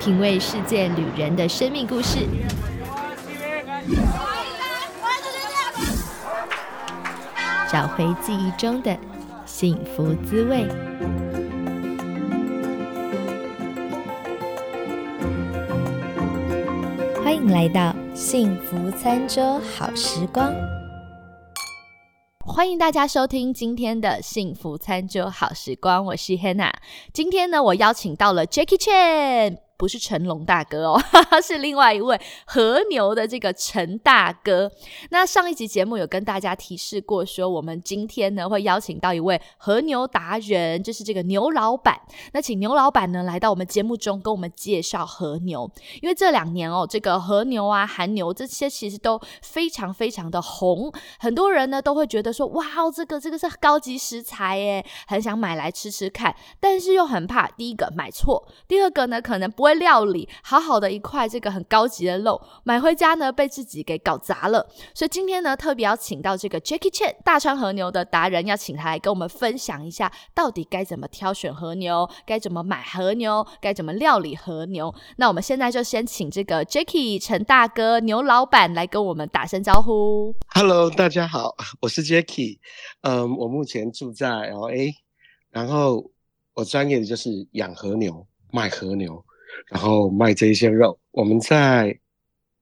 [0.00, 2.20] 品味世界旅人的生命故事，
[7.70, 8.96] 找回记忆中的
[9.44, 10.66] 幸福滋味。
[17.22, 20.50] 欢迎来到幸福餐桌好时光。
[22.46, 26.72] 欢迎大家收听今天的幸福餐桌好时光，我是 Hannah。
[27.12, 29.69] 今天呢，我邀请到了 Jackie Chan。
[29.80, 31.02] 不是成龙大哥哦，
[31.42, 34.70] 是另外一位和牛的这个陈大哥。
[35.08, 41.98] 那上一集节目有跟大家提示过，说我们今天呢会邀请到一位和牛达人，就是这个牛老板。
[42.34, 45.70] 那请牛老板呢来到我们节目中，跟我们介绍和牛。
[46.02, 52.62] 因为这两年哦，这个和牛啊、韩牛这些其实都非常非常的红，很多人呢都会觉得说，哇，
[52.94, 59.69] 这个这个是高级食材耶，很想买来吃吃看，但是又很怕第一个买错，第二个呢可能不会。
[59.74, 64.68] 料理好好的一块这个很高级的肉，买回家呢被自己给搞砸了。
[64.94, 74.94] 所以今天呢特别要请到这个 Jackie Chan 大川和牛的达人，要请他来跟我们分享一下，到底该怎么挑选和牛，该怎么买和牛，该怎么料理和牛。
[75.16, 80.34] 那我们现在就先请这个 Jackie 陈大哥牛老板来跟我们打声招呼。
[80.48, 82.58] Hello，大家好， 我是 Jackie。
[83.02, 84.92] 嗯，我目前住在 LA，
[85.50, 86.10] 然后
[86.54, 89.24] 我专业的就是养和牛，卖和牛。
[89.70, 91.98] 然后卖这一些肉，我们在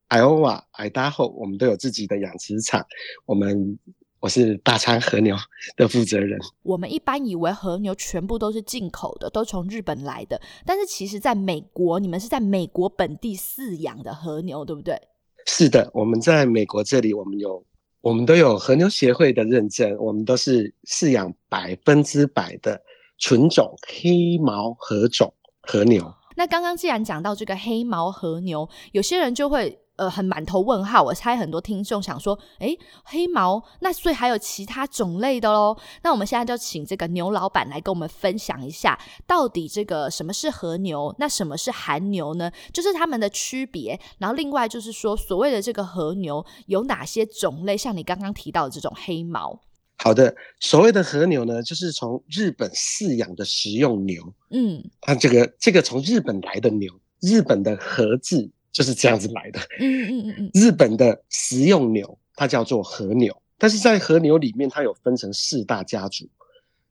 [0.08, 2.86] Iowa、Idaho，我们都有自己的养殖场。
[3.26, 3.78] 我们
[4.20, 5.36] 我是大昌和牛
[5.76, 6.38] 的负责人。
[6.62, 14.98] 我们一般以为和牛全部都是进口的，都从日本来的，但是其实在美国，你们是在美国本地饲养的和牛，对不对？
[15.46, 17.64] 是的，我们在美国这里，我们有
[18.00, 22.80] 我们都有和牛协会的认证，我们都是饲养百分之百的
[23.18, 26.02] 纯种黑毛和种和牛。
[26.38, 31.02] 那刚刚既然讲到这个黑毛和牛，有些人就会呃很满头问号。
[31.02, 35.76] 我猜很多听众想说，诶，黑毛那所以还有其他种类的喽？
[36.04, 38.96] 那我们现在就请这个牛老板来跟我们分享一下，
[39.26, 42.48] 到底这个什么是和牛，那什么是韩牛呢？
[42.72, 43.98] 就是它们的区别。
[44.18, 47.76] 然后另外就是说，所谓的这个和牛有哪些种类？
[47.76, 49.58] 像你刚刚提到的这种黑毛。
[50.00, 54.32] 好的，所谓的和牛呢，就是从日本饲养的食用牛。
[54.50, 56.88] 嗯，它这个这个从日本来的牛，
[57.20, 59.58] 日本的和字就是这样子来的。
[59.80, 63.36] 嗯嗯嗯嗯，日本的食用牛，它叫做和牛。
[63.58, 66.28] 但是在和牛里面，它有分成四大家族，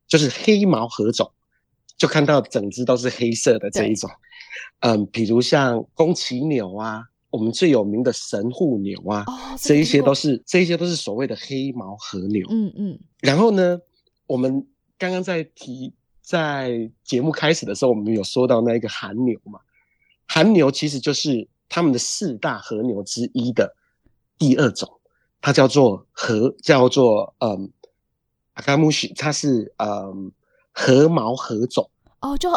[0.06, 1.32] 就是黑毛和种，
[1.96, 4.10] 就看到整只都是黑色的这一种。
[4.80, 7.04] 嗯，比如像宫崎牛啊。
[7.30, 9.24] 我们最有名的神户牛啊，
[9.58, 12.46] 这一些都是这一些都是所谓的黑毛和牛。
[12.50, 12.98] 嗯嗯。
[13.20, 13.78] 然后呢，
[14.26, 14.66] 我们
[14.96, 19.60] 刚刚在提在节目开始的时候，我们有说到那一个韩牛嘛？
[20.26, 23.76] 韩牛其实就是他们的四大和牛之一的
[24.38, 24.88] 第二种，
[25.40, 27.70] 它叫做和叫做嗯
[28.54, 30.32] 阿卡姆许，它是嗯
[30.72, 31.90] 和毛和种。
[32.20, 32.50] 哦，就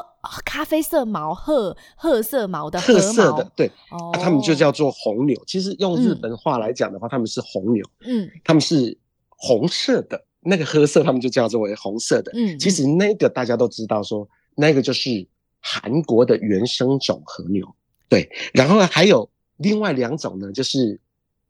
[0.44, 5.40] 咖啡色毛、褐褐色毛的褐色的，对，哦，他们就叫做红牛。
[5.46, 8.98] 其实用日本话来讲的话，他们是红牛，嗯，他们是
[9.30, 15.28] 红色的，那个褐色他们就叫做为红色的，嗯，其实那个大家都知道，说那个就是
[15.60, 17.68] 韩国的原生种和牛，
[18.10, 18.28] 对。
[18.54, 21.00] 然后还有另外两种呢，就是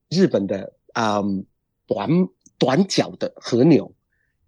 [0.10, 1.24] 日本的啊
[1.88, 2.10] 短
[2.58, 3.90] 短脚的和牛，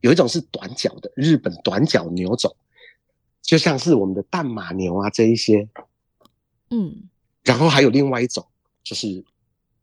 [0.02, 2.54] 有一种是短脚的日本短脚牛种。
[3.44, 5.68] 就像是我们的淡马牛啊这一些，
[6.70, 7.10] 嗯，
[7.44, 8.44] 然后还有另外一种
[8.84, 9.24] 就是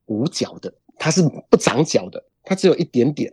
[0.07, 3.33] 无角的，它是不长角的，它只有一点点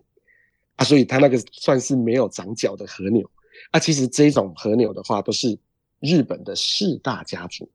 [0.75, 3.27] 啊，所以它那个算是没有长角的和牛
[3.71, 3.79] 啊。
[3.79, 5.57] 其实这种和牛的话，都是
[6.01, 7.67] 日本的四大家族，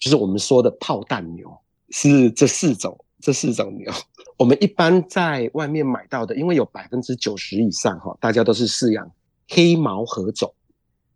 [0.00, 1.56] 就是我们说的炮弹牛，
[1.90, 3.92] 是这四种这四种牛。
[4.36, 9.10] 我们一般在外面买到的，因为有百分之九十以上哈，大家都是饲养
[9.48, 10.52] 黑毛和种，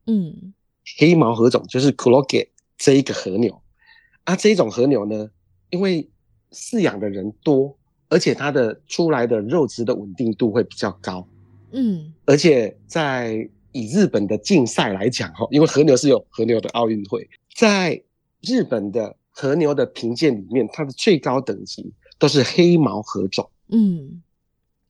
[0.07, 0.55] 嗯。
[0.99, 1.65] 黑毛和种？
[1.69, 3.61] 就是 l o g e 这一个和牛。
[4.25, 5.31] 啊，这一种和牛呢，
[5.71, 6.09] 因为
[6.53, 7.77] 饲养的人多，
[8.09, 11.27] 而且它的出来的肉质的稳定度会比较高，
[11.73, 18.01] 嗯，而且在以日本的竞赛来讲哈，因为和牛是有和牛的奥运会，在
[18.43, 24.23] 日本的和牛的评鉴里面，它的最高等级都是黑毛和种，嗯，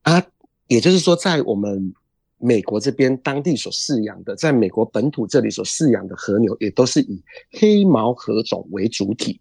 [0.03, 0.27] 啊，
[0.67, 1.95] 也就是说在我们。
[2.41, 7.23] 美国这边当地所饲养的，在美国本土这里所饲养的和牛，也都是以
[7.53, 9.41] 黑毛和种为主体。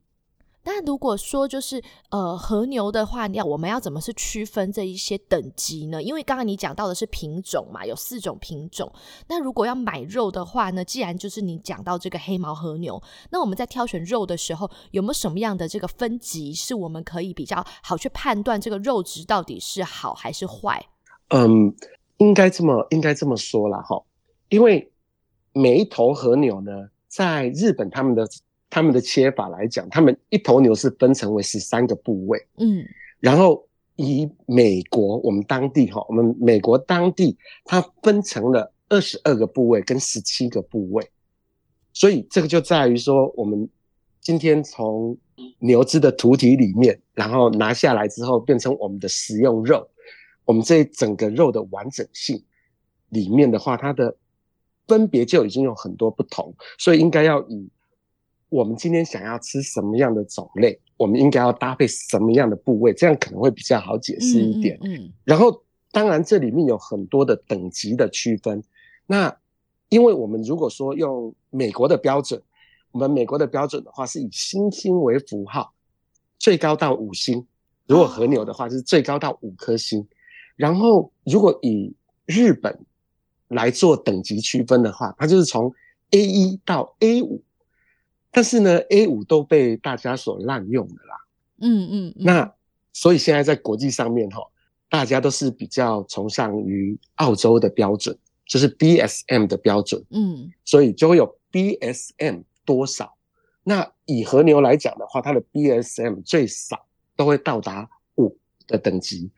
[0.66, 1.82] 那如果说就是
[2.12, 6.04] 呃和牛的话，要我们要怎么是区分这一些等级呢？
[6.04, 8.92] 因为刚刚你讲到的是品种嘛，有四种品种。
[9.30, 20.86] 那如果要买肉的话呢，既然就是你讲到这个黑毛和牛，那我们在挑选肉的时候，有没有什么样的这个分级，是我们可以比较好去判断这个肉质到底是好还是坏？
[21.30, 21.74] 嗯，
[22.20, 24.02] 应该这么应该这么说了哈，
[24.48, 24.90] 因为
[25.52, 28.26] 每一头和牛呢，在日本他们的。
[28.72, 32.86] 他们的切法来讲，他们一头牛是分成为十三个部位，嗯，
[33.20, 37.36] 然后以美国我们当地哈，我们美国当地
[37.66, 41.10] 它分成了二十二个部位跟十七个部位，
[41.94, 43.68] 所以这个就在于说，我们
[44.22, 45.18] 今天从
[45.58, 49.90] 牛只的图体里面，然后拿下来之后变成我们的食用肉，
[50.50, 52.44] 我们这整个肉的完整性
[53.10, 54.18] 里面的话，它的
[54.88, 57.70] 分别就已经有很多不同，所以应该要以。
[58.50, 64.76] 我们今天想要吃什么样的种类，我们应该要搭配什么样的部位，这样可能会比较好解释一点。
[64.82, 68.64] 嗯，然后当然这里面有很多的等级的区分。
[69.06, 69.38] 那
[69.90, 72.42] 因为我们如果说用美国的标准，
[72.90, 75.72] 我们美国的标准的话是以星星为符号，
[76.40, 77.46] 最高到五星。
[77.86, 80.08] 如果和牛的话是最高到五颗星。
[80.60, 81.96] 然后如果以
[82.26, 82.78] 日本
[83.48, 85.74] 来做等级区分的话，它就是从
[86.12, 87.42] A 一到 A 五。
[88.30, 91.16] 但是呢，A 五都被大家所滥用的啦。
[91.62, 92.14] 嗯嗯。
[92.18, 92.54] 那
[92.92, 94.42] 所以现在在国际上面哈，
[94.90, 100.04] 大家都是比较崇尚于澳洲的标准，就是 BSM 的标准。
[100.10, 100.52] 嗯。
[100.66, 103.16] 所以就会有 BSM 多少？
[103.64, 106.86] 那以和牛来讲的话，它的 BSM 最少
[107.16, 109.32] 都会到达五的等级，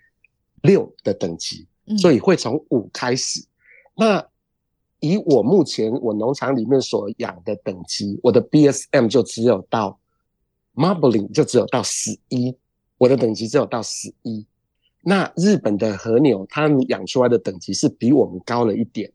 [0.62, 1.68] 六的等级，
[1.98, 3.44] 所以会从五开始。
[3.96, 4.26] 那
[5.00, 10.00] 以我目前我农场里面所养的等级，我的 BSM 就只有到
[10.76, 12.56] Marbling 就只有到十一，
[12.98, 14.46] 我的等级只有到十一。
[15.04, 19.12] 那日本的和牛，他们养出来的等级是比我们高了一点，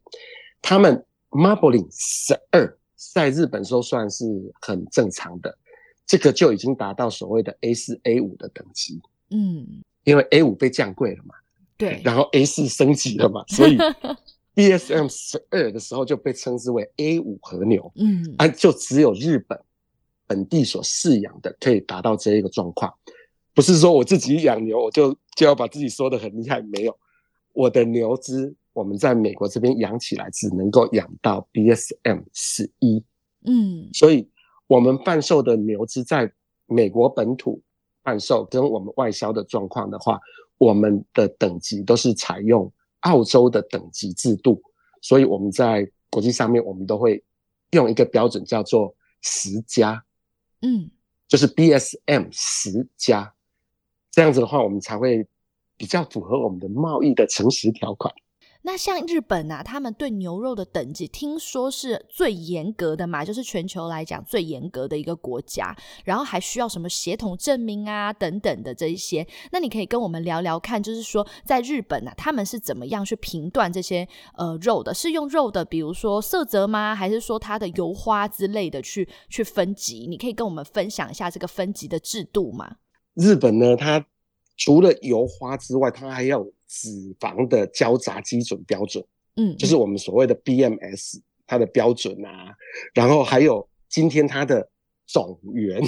[0.61, 2.77] 他们 Marbling 十二，
[3.13, 4.25] 在日本说算是
[4.59, 5.57] 很正常的，
[6.05, 9.01] 这个就已经达到所谓的 A 四 A 五的等级。
[9.29, 11.35] 嗯，因为 A 五被降贵了嘛，
[11.77, 13.77] 对，然后 A 四升级了嘛，所以。
[14.57, 19.55] BSM 十二的时候就被称之为 A 五和牛，嗯，啊，就只有日本
[20.25, 22.91] 本地所饲养的可以达到这一个状况，
[23.53, 26.97] 不是说我自己养牛我就就要把自己说的很厉害，没有，
[27.53, 33.03] 我的牛只我们在美国这边养起来只能够养到 BSM 十一，
[33.45, 34.27] 嗯，所以
[34.65, 36.31] 我们贩售的牛只在
[36.65, 37.61] 美国本土
[38.07, 40.17] 贩售跟我们外销的状况的话，
[40.57, 42.71] 我们的等级都是采用。
[43.01, 44.59] 澳洲的等级制度，
[45.01, 47.23] 所以我们在国际上面，我们都会
[47.71, 50.03] 用一个标准叫做十加，
[50.61, 50.89] 嗯，
[51.27, 53.31] 就是 BSM 十加，
[54.11, 55.25] 这样子的话，我们才会
[55.77, 58.13] 比较符合我们的贸易的诚实条款。
[58.63, 69.25] 那像日本啊，他们对牛肉的等级听说是最严格的嘛，就是全球来讲最严格的一个国家，然后还需要什么协同证明啊等等的这一些。
[69.51, 74.93] 那你可以跟我们聊聊看，就是说在日本啊，他们是怎么样去评断这些呃肉的？
[74.93, 76.95] 是用肉的，比如说色泽吗？
[76.95, 80.07] 还是说它的油花之类的去去分级？
[80.07, 82.75] 你可以跟我们分享一下这个分级的制度吗？
[83.13, 84.05] 日本呢，它
[84.57, 86.45] 除了油花之外，它还要。
[86.69, 89.01] 脂肪的交杂基准标准，
[89.37, 92.53] 嗯，就是我们所谓的 BMS 它的标准啊，
[92.93, 94.69] 然后还有今天它的
[95.05, 95.81] 种源，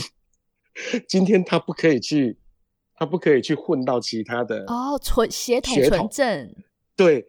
[1.06, 2.38] 今天它不可以去，
[2.96, 6.56] 它不可以去混到其他的哦，纯血统纯正，
[6.96, 7.28] 对，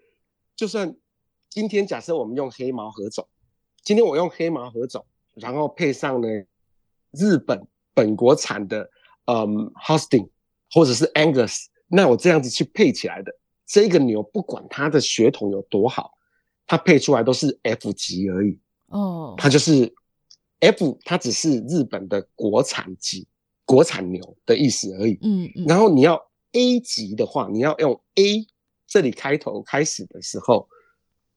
[0.55, 0.95] 就算
[1.49, 3.27] 今天假设我们用黑毛合种，
[3.83, 6.29] 今天我用黑毛合种，然后配上呢
[7.11, 8.89] 日本本国产的
[9.25, 10.29] 嗯 Hosting
[10.71, 13.33] 或者是 Angus，那我这样子去配起来的。
[13.67, 16.13] 这个牛不管它的血统有多好，
[16.67, 18.59] 它配出来都是 F 级而已。
[18.87, 19.95] 哦，它就是
[20.59, 23.29] F，它只是日本的国产级、
[23.65, 25.19] 国产牛的意思而已。
[25.23, 25.65] 嗯嗯。
[25.67, 26.21] 然后你要
[26.53, 28.47] A 级的话，你要用 A
[28.89, 30.69] 这里开头开始的时候，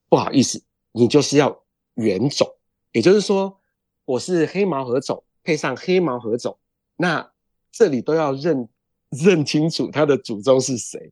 [0.09, 1.63] 不好意思，你就是要
[1.93, 2.47] 原种，
[2.93, 3.59] 也就是说
[4.05, 6.57] 我是黑毛和种配上黑毛和种，
[6.95, 7.31] 那
[7.71, 8.67] 这里都要认
[9.13, 11.11] 认清楚它的祖宗是谁，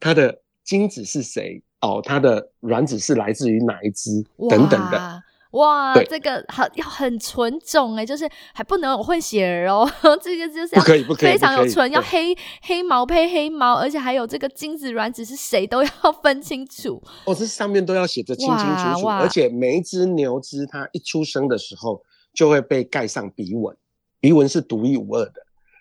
[0.00, 0.40] 它的。
[0.68, 1.62] 精子是谁？
[1.80, 4.22] 哦，它的卵子是来自于哪一只？
[4.50, 5.22] 等等的。
[5.52, 9.90] 哇，这个好要很纯种哎，就是还不能有混血儿哦。
[10.20, 15.90] 这个就是不可以，不可以，非常有纯，要黑黑毛配黑毛，而且还有这个精子卵子是谁都要
[16.22, 17.02] 分清楚。
[17.24, 22.04] 哦，这上面都要写的清清楚楚，而且每一只牛只它一出生的时候
[22.34, 23.74] 就会被盖上鼻纹，
[24.20, 25.32] 鼻纹是独一无二的。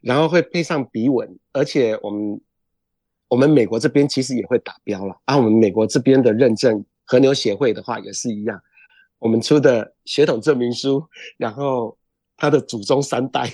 [0.07, 2.39] 然后会配上鼻纹，而且我们
[3.27, 5.35] 我们美国这边其实也会打标了啊。
[5.35, 8.61] 我们美国这边的认证和牛协会的话也是一样，
[9.19, 11.03] 我们出的血统证明书，
[11.35, 11.96] 然后
[12.37, 13.51] 他的祖宗三代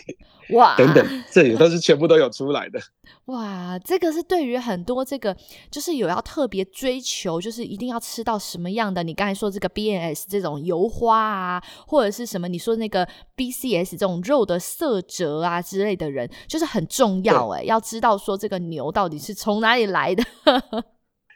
[0.49, 2.79] 哇 等等，这也都是全部都有出来的。
[3.25, 5.35] 哇，这个是对于很多这个
[5.71, 9.01] 就是有要特别追求，就是一定要吃到什么样的？
[9.01, 12.49] 你刚才说这个 BNS 这种油花啊，或者是什么？
[12.49, 20.23] 你说那个 BCS 这种肉的色泽啊之类的人，就是很重要哎，要知道说这个牛到底是从哪里来的。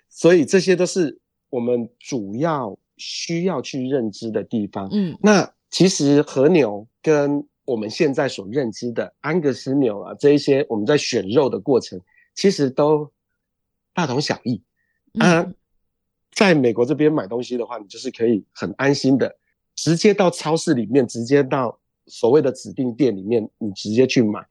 [0.10, 4.89] 所以这些都是我们主要需要去认知的地方。
[4.92, 12.00] 嗯，那其实和牛跟我们现在所认知的安格斯牛啊，这一些我们在选肉的过程，
[12.33, 13.12] 其实都
[13.93, 14.63] 大同小异
[15.19, 15.45] 啊。
[16.31, 19.36] 在美国这边买东西的话，你就是可以很安心的，
[19.75, 24.45] 直接到超市里面，直接到所谓的指定店里面，你直接去买，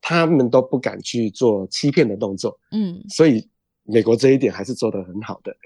[0.00, 2.58] 他们都不敢去做欺骗的动作。
[2.72, 3.48] 嗯，所以
[3.84, 5.56] 美国这一点还是做得很好的。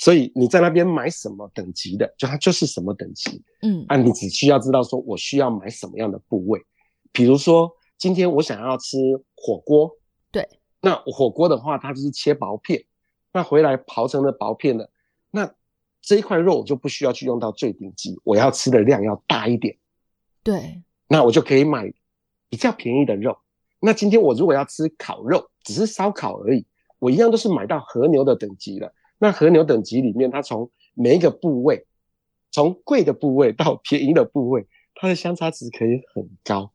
[0.00, 6.58] 所以你在那边买什么等级的，就它就是什么等级，嗯，啊，你只需要知道说我需要买什么样的部位，
[7.12, 8.96] 比如说今天我想要吃
[9.36, 9.94] 火锅，
[10.32, 10.48] 对，
[10.80, 12.82] 那火锅的话，它就是切薄片，
[13.30, 14.88] 那回来刨成了薄片的，
[15.30, 15.52] 那
[16.00, 19.76] 这一块肉我就不需要去用到最顶级，我要吃的量要大一点，
[20.42, 21.92] 对，那我就可以买
[22.48, 23.36] 比较便宜的肉。
[23.78, 26.64] 那今天我如果要吃烤肉，只是烧烤而已，
[26.98, 28.94] 我一样都是买到和牛的等级了。
[29.22, 31.86] 那和牛等级里面，它从每一个部位，
[32.50, 36.72] 从贵的部位到便宜的部位，它的相差值可以很高。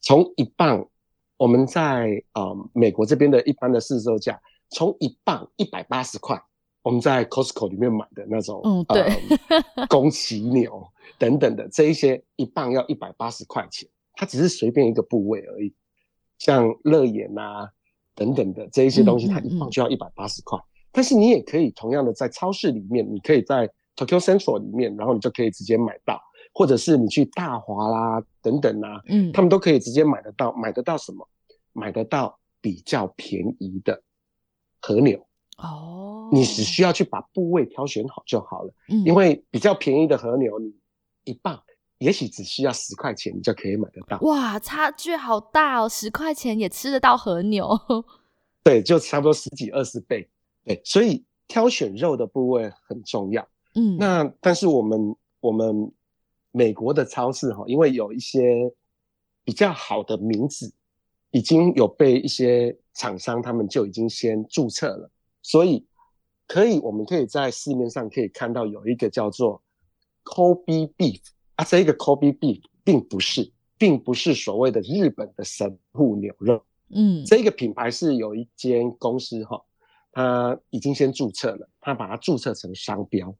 [0.00, 0.88] 从一磅，
[1.36, 4.40] 我们在啊美国这边的一般的市售价，
[4.70, 6.40] 从一磅一百八十块，
[6.82, 9.10] 我们在 Costco 里面买的那种，嗯，对，
[9.90, 10.86] 宫崎牛
[11.18, 15.74] 等等的这一些，一磅要一百八十块钱，它只是随便一个部位而已。
[16.38, 17.72] 像乐眼啊
[18.14, 20.56] 等等的这一些东西，它一磅就要一百八十块。
[20.92, 26.20] 但是你也可以同样的在超市里面，你可以在 Tokyo Central 里面，然后你就可以直接买到，
[26.52, 31.28] 或者是你去大华啦等等啊，嗯，他们都可以直接买得到，买得到什么？
[31.72, 34.02] 买得到比较便宜的
[34.80, 35.24] 和牛
[35.58, 40.74] 哦，你只需要去把部位挑选好就好了，嗯，因为比较便宜的和牛，你
[41.24, 41.62] 一磅
[41.98, 44.18] 也许只需要十块钱，你就可以买得到。
[44.22, 47.78] 哇，差距好大哦，十块钱也吃得到和牛，
[48.64, 50.28] 对，就差不多十几二十倍。
[50.68, 53.48] 对，所以挑选肉的部位很重要。
[53.74, 55.90] 嗯，那但是我们我们
[56.50, 58.70] 美国的超市哈，因为有一些
[59.44, 60.70] 比较好的名字，
[61.30, 65.10] 已经有被一些厂商他们就已经先注册了，
[65.40, 65.86] 所以
[66.46, 69.62] 可以我们可以在市面上可以看到有一个叫做
[70.24, 71.20] Kobe Beef
[71.54, 76.62] 啊，这一个 Kobe Beef 并不是，并不是所谓的日本的神户牛肉。
[76.90, 79.62] 嗯，这个品牌是有一间公司哈。
[80.12, 83.34] 他已经先注册了，他把它注册成商标。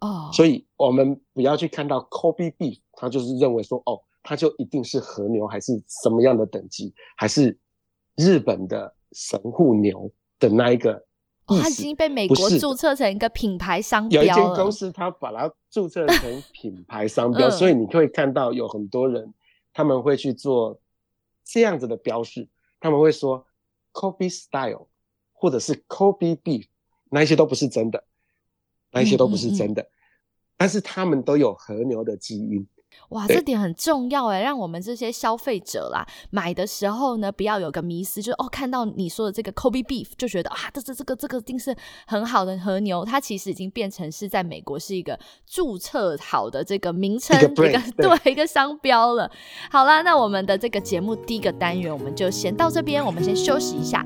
[0.00, 7.56] 哦，所以我们不要去看到 Kobe beef，他就是认为说哦，它就一定是和牛还是什么样的等级，还是
[8.16, 11.04] 日本的神户牛的那一个
[11.46, 19.32] 它已经被美国注册成一个品牌商标有一间公司他把它注册成品牌商标， 所以你会看到有很多人
[19.72, 20.80] 他们会去做
[21.44, 22.48] 这样子的标示，
[22.80, 23.46] 他们会说
[23.92, 24.88] Kobe style。
[25.42, 26.66] 或者是 Kobe beef，
[27.10, 28.04] 那一些都不是真的，
[28.92, 29.88] 那一些都不是真的，
[30.56, 32.64] 但是他们都有和牛的基因。
[33.08, 41.74] 哇，这点很重要哎，让我们这些消费者啦买的时候呢，不要有个迷思，就是哦，看到你说的这个 Kobe beef 就觉得啊，这这这个这个一定是
[42.06, 49.28] 很好的和牛，它其实已经变成是在美国是一个注册好的这个名称，一个对一个商标了。
[49.70, 54.04] 好啦，那我们的这个节目第一个单元我们就先到这边，我们先休息一下。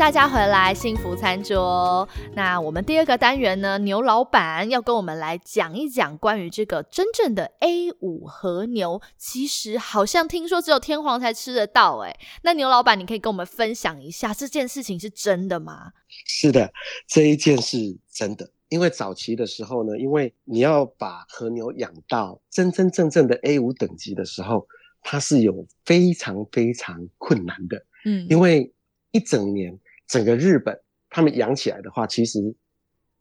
[0.00, 2.08] 大家回来，幸福餐桌。
[2.34, 3.76] 那我们第二个单元呢？
[3.80, 9.02] 牛老板要跟我们来讲一讲关于这个真正的 A 五和牛。
[9.18, 15.92] 其实好像听说只有天皇才吃得到，哎，那牛老板，你可以跟我们分享一下这件事情是真的吗？
[16.26, 16.72] 是的，
[17.06, 17.76] 这一件是
[18.10, 18.50] 真的。
[18.70, 24.66] 因为早期的时候呢，因为你要把和牛养到真真正正的 A 五等级的时候，
[25.02, 27.84] 它是有非常非常困难的。
[28.06, 28.72] 嗯，因为
[29.10, 29.78] 一整年。
[30.10, 32.38] 整个日本，他们养起来的话，其实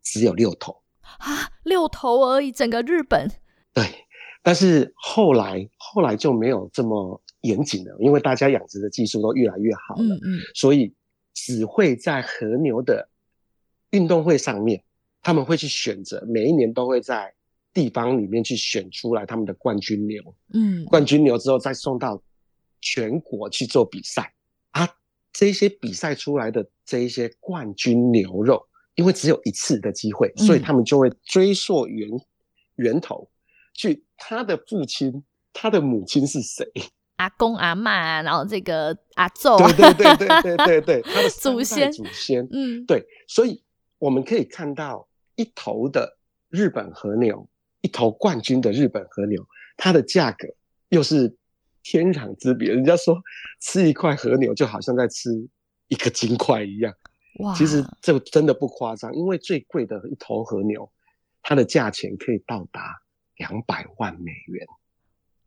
[0.02, 2.52] 只有六头啊，六头而已。
[2.52, 3.30] 整个日本，
[3.74, 3.86] 对，
[4.42, 10.94] 但是后来后来就没有这么严谨了，因为大家养殖的技术都越来越好了，嗯，所以
[11.34, 13.08] 只会在和牛的
[13.92, 14.84] 运动会上面，
[15.22, 17.34] 他们会去选择，每一年都会在
[17.72, 22.22] 地方里面去选出来他们的冠军牛，嗯，冠军牛之后再送到
[22.82, 24.34] 全国去做比赛。
[24.72, 24.88] 啊，
[25.32, 28.66] 这些比赛出来的这一些冠军牛肉，
[28.96, 32.10] 因为只有一次的机会，所以他们就会追溯源
[32.78, 33.30] 源头，
[33.76, 36.66] 去他的父亲、他的母亲是谁。
[37.18, 43.64] 阿公阿妈，然后这个阿祖，对对对对对对对，他的 祖先祖先，嗯，对，所以
[44.00, 46.18] 我们可以看到一头的
[46.50, 47.48] 日本和牛，
[47.82, 49.46] 一头冠军的日本和牛，
[49.78, 50.48] 它的价格
[50.88, 51.38] 又是
[51.84, 52.70] 天壤之别。
[52.70, 53.22] 人家说
[53.62, 55.30] 吃一块和牛就好像在吃
[55.90, 56.94] 一个金块一样，
[57.40, 60.90] 哇，其实这真的不夸张，因为最贵的一头和牛，
[61.42, 63.02] 它的价钱可以到达
[63.36, 64.68] 两百万美元。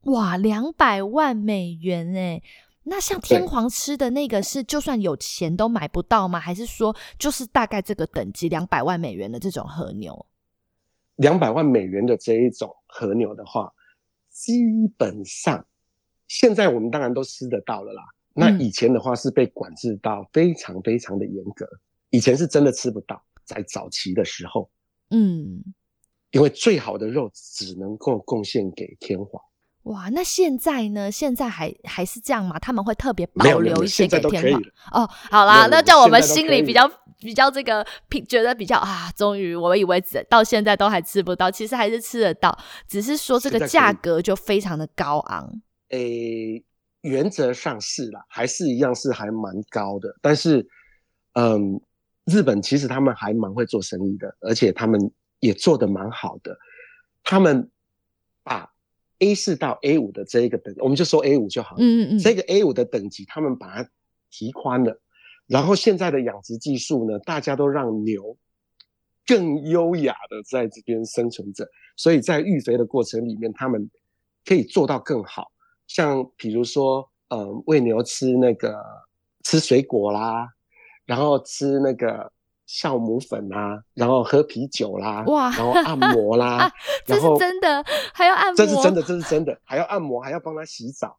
[0.02, 2.42] 哇，两百万美元哎！
[2.84, 6.40] 那像天皇吃的那个是，就算有钱都买不到吗？
[6.40, 10.26] 还是说，就是大概这个等级两百万美元的这种和牛？
[11.14, 13.72] 两百万美元的这一种和牛的话，
[14.28, 15.64] 基本上
[16.26, 18.02] 现在我们当然都吃得到了啦。
[18.34, 21.68] 那以前的话是被管制到非常非常的严格，
[22.10, 24.70] 以前是真的吃不到，在早期的时候，
[25.10, 25.62] 嗯，
[26.30, 29.42] 因为最好的肉只能够贡献给天皇。
[29.84, 31.10] 哇，那现在呢？
[31.10, 32.56] 现在还还是这样吗？
[32.58, 34.62] 他们会特别保留一些给天皇
[34.92, 35.10] 哦。
[35.28, 37.84] 好啦，那叫我们心里比较比较这个，
[38.28, 45.60] 觉得比较啊，终于我以为到现在都还吃不到，其实还是吃得到，只是说这个价格就非常的高昂。
[45.88, 46.62] 诶，
[47.02, 50.16] 原则上是啦，还是一样是还蛮高的。
[50.21, 50.66] 但是，
[51.35, 51.80] 嗯，
[52.25, 56.56] 日本其实他们还蛮会做生意的，而且他们也做的蛮好的。
[57.23, 57.71] 他们
[58.42, 58.73] 把
[59.18, 61.76] A 四到 A 五的这一个等，我们就说 A 五就好。
[61.78, 62.18] 嗯嗯嗯。
[62.18, 63.90] 这个 A 五的等级，他们把它
[64.30, 65.00] 提宽了。
[65.47, 68.37] 然后现在的养殖技术呢，大家都让牛
[69.26, 71.68] 更优雅的在这边生存着。
[71.97, 73.90] 所以在育肥的过程里面，他们
[74.44, 75.51] 可以做到更好。
[75.94, 78.82] 像比如说，呃，喂牛吃那个
[79.44, 80.49] 吃水果啦，
[81.04, 82.30] 然后吃那个。
[82.64, 86.72] 酵母粉啦，然后喝啤酒啦，哇，然后按摩啦，
[87.05, 91.18] 这是真的，还要按摩，这是真的，这是真的，还要按摩，还要帮他洗澡，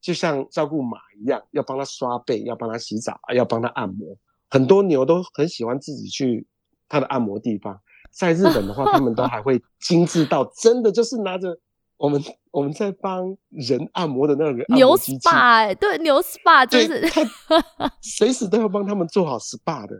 [0.00, 4.16] 就像照顾马一样，要帮他刷背，要帮他洗澡，要帮他按摩。
[4.50, 6.44] 很多牛都很喜欢自己去
[6.88, 7.80] 他的按摩地方。
[8.10, 11.56] 在日本的话，他们都 还会精致到真的就是拿着
[11.98, 19.94] 我们我们在帮人按摩的那个牛 SPA，对，牛 SPA 就是他 随时都要帮他们做好 SPA 的。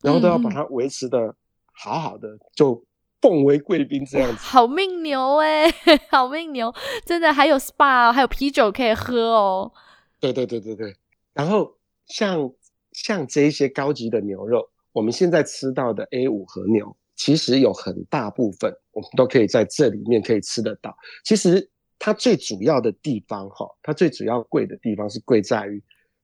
[0.00, 1.34] 然后都要把它维持的
[1.72, 2.84] 好好的，就
[3.20, 4.36] 奉为贵宾这样子。
[4.38, 5.68] 好命牛哎，
[6.08, 6.72] 好命牛，
[7.04, 9.72] 真的还有 SPA，还有啤酒可以喝哦。
[10.20, 10.94] 对对对对对。
[11.34, 11.74] 然后
[12.06, 12.52] 像
[12.92, 20.96] 像这一些高级的牛肉，我们现在吃到的 A 五和牛，其实有很大部分我们都可以在这里面可以吃得到。
[21.24, 25.82] 其实它最主要的地方哈，它最主要贵的地方是贵在于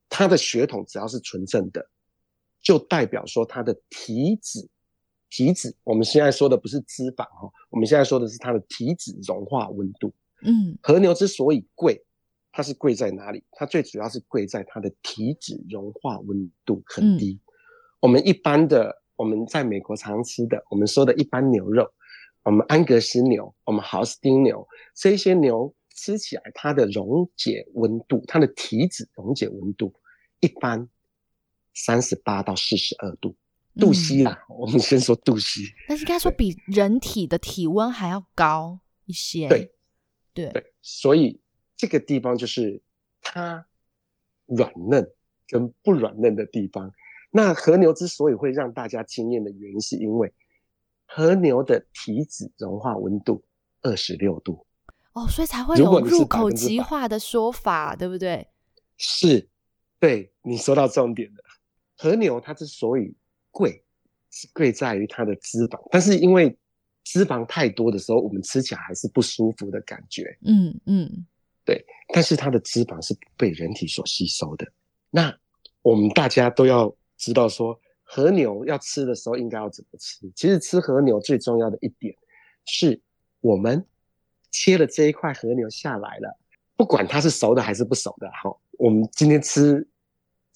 [0.09, 1.87] 它的血统只要是纯正的。
[2.63, 4.67] 就代表说它的体脂，
[5.29, 10.11] 体脂，我们现在说的不是脂肪哈，我们现在说的是它的体脂融化温度。
[10.41, 12.03] 嗯，和牛之所以贵，
[12.53, 13.45] 它是贵在哪里？
[13.53, 17.39] 它最主要是贵在它的体脂融化温度很低。
[18.01, 21.91] 我们一般的，我们在美国常吃的，我们说的一般牛肉，
[22.43, 29.95] 我们安格斯牛，我们豪斯汀牛，这些牛吃起来它的溶解温度，它的体脂溶解温度
[30.41, 30.89] 一般。
[31.77, 33.35] 三十八到四十二度，
[33.81, 35.63] 度 C 啦， 我们先说度 C。
[35.89, 39.49] 但是应该说比人体的体温还要高一些。
[39.49, 39.75] 对，
[40.33, 41.41] 对对，所以
[41.77, 42.81] 这个地方就是
[43.21, 43.67] 它
[44.47, 45.05] 软嫩
[45.49, 46.93] 跟不软嫩的地方。
[47.37, 50.33] 那和牛之所以会让大家惊艳的原因，是因为
[51.05, 53.43] 和牛的体脂融化温度
[53.83, 54.65] 二十六度。
[55.15, 58.47] 哦，所以才会有入口即化的说法，对不对？
[58.97, 59.49] 是，
[59.99, 61.43] 对你说到重点了。
[61.97, 63.13] 和牛它之所以
[63.51, 63.83] 贵，
[64.31, 66.57] 是贵在于它的脂肪，但是因为
[67.03, 70.39] 脂肪太多的时候，我们吃起来还是不舒服的感觉。
[70.45, 71.27] 嗯嗯，
[71.65, 71.85] 对。
[72.13, 74.71] 但是它的脂肪是不被人体所吸收的。
[75.11, 75.37] 那
[75.83, 80.31] 我们大家都要知道说，和牛要吃的时候应该要怎么吃？
[80.35, 82.15] 其实吃和牛最重要的一点
[82.65, 83.01] 是，
[83.41, 83.85] 我们
[84.51, 86.39] 切了这一块和牛下来了，
[86.77, 89.87] 不管它是熟的还是不熟的，好，我们今天吃。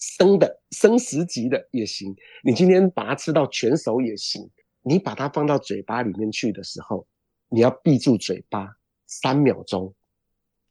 [0.00, 4.48] 生的生食级的也行，你今天把它吃到全熟也行。
[4.82, 7.04] 你把它放到嘴巴里面去的时候，
[7.48, 8.76] 你要闭住嘴巴
[9.08, 9.92] 三秒钟，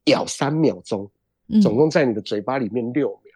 [0.06, 1.12] 咬三秒钟，
[1.62, 3.27] 总共在你的嘴巴里面六秒。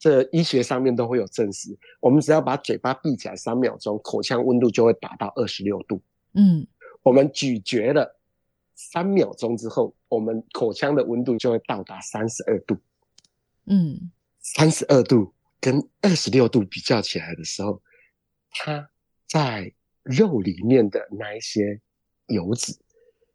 [0.00, 1.78] 这医学上面都会有证实。
[2.00, 6.02] 我们只要把嘴巴闭起来三秒钟，口腔温度就会达到二十六度。
[6.32, 6.66] 嗯，
[7.02, 8.18] 我们咀嚼了
[8.74, 12.76] 三秒钟之后，我们口腔的温度就会到达三十二度。
[13.66, 14.10] 嗯，
[14.40, 17.80] 三十二度跟二十六度比较起来的时候，
[18.50, 18.90] 它
[19.28, 21.80] 在肉里面的那一些
[22.26, 22.74] 油脂。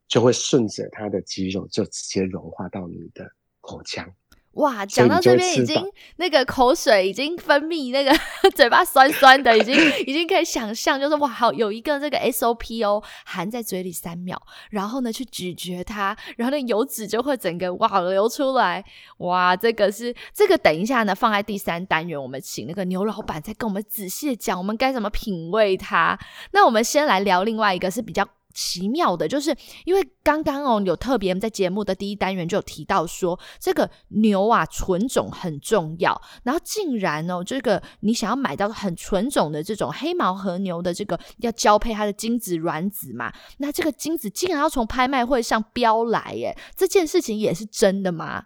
[0.07, 3.27] 就会顺着它的肌肉，就直接融化到你的
[3.59, 4.07] 口腔。
[4.55, 5.81] 哇，讲到这边已经
[6.15, 8.11] 那个口水已经分泌，那个
[8.55, 9.75] 嘴巴酸酸的，已经
[10.07, 18.83] 已经可以想象，就是哇，好有一个这个 SOP 哦，含在嘴里三秒，然后呢去咀嚼它，然后那油脂就会整个哇流出来。
[19.17, 26.17] 哇，这个是这个，等一下呢放在第三单元，我们请那个牛老板再跟我们仔细的讲，我们该怎么品味它。
[26.51, 28.25] 那我们先来聊另外一个是比较。
[28.55, 48.45] 奇妙的，就是因为刚刚哦，有特别在节目的第一单元就有提到说，这个牛啊纯种很重要，然后竟然哦，这个你想要买到很纯种的这种黑毛和牛的这个要交配它的精子卵子嘛，那这个精子竟然要从拍卖会上标来耶，这件事情也是真的吗？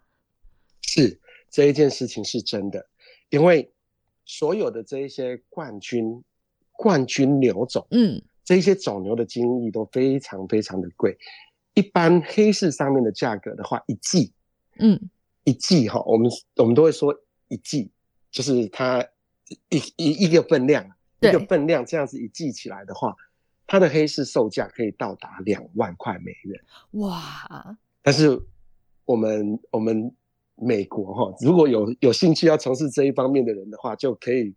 [0.81, 2.87] 是这一件事情是真的，
[3.29, 3.71] 因为
[4.25, 6.23] 所有的这一些冠军
[6.71, 8.19] 冠军牛种，嗯。
[8.49, 11.15] 这些种牛的精液都非常非常的贵，
[11.75, 14.33] 一般黑市上面的价格的话，一季，
[14.79, 14.99] 嗯，
[15.43, 17.15] 一季哈，我们我们都会说
[17.47, 17.91] 一季，
[18.31, 19.05] 就是它
[19.69, 20.83] 一一一个分量，
[21.19, 23.15] 一个分量这样子一季起来的话，
[23.67, 26.59] 它的黑市售价可以到达两万块美元，
[26.93, 27.77] 哇！
[28.01, 28.41] 但是
[29.05, 30.11] 我们我们
[30.55, 34.55] 美国哈，如果有有兴趣要从事这一方面的人的话，就可以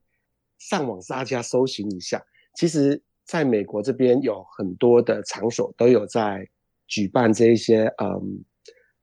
[0.58, 2.24] 上网大家搜寻一下，
[2.54, 3.02] 其实。
[3.24, 6.48] 在美国这边有很多的场所都有在
[6.86, 8.44] 举办这一些嗯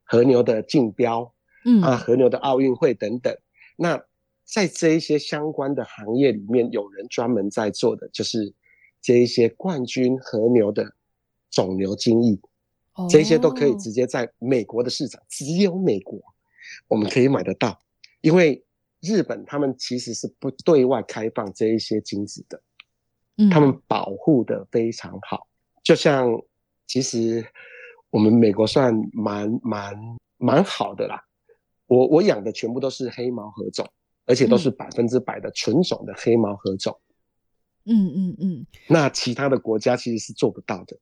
[0.04, 1.34] 和牛的竞标，
[1.66, 3.36] 嗯啊和牛的奥运会等等。
[3.78, 4.00] 那
[4.44, 8.54] 在这一些相关的行业里面，有人专门在做的就是
[9.02, 10.94] 这一些冠军和牛的
[11.50, 12.40] 种牛精益，
[13.10, 16.20] 这些都可以直接在美国的市场，只有美国
[16.88, 17.82] 我们可以买得到，
[18.22, 18.64] 因为
[19.02, 22.62] 日本他们其实是不对外开放这一些精子的。
[23.50, 25.48] 他们保护的非常好，
[25.84, 26.30] 就像
[26.88, 27.46] 其实
[28.10, 29.96] 我们美国算蛮蛮
[30.38, 31.24] 蛮好的啦。
[31.88, 33.88] 我我养的全部都是黑毛合种，
[34.26, 37.00] 而且都是百分之百的纯种的黑毛合种。
[37.86, 38.66] 嗯嗯嗯。
[38.88, 40.98] 那其他的国家其实是做不到的。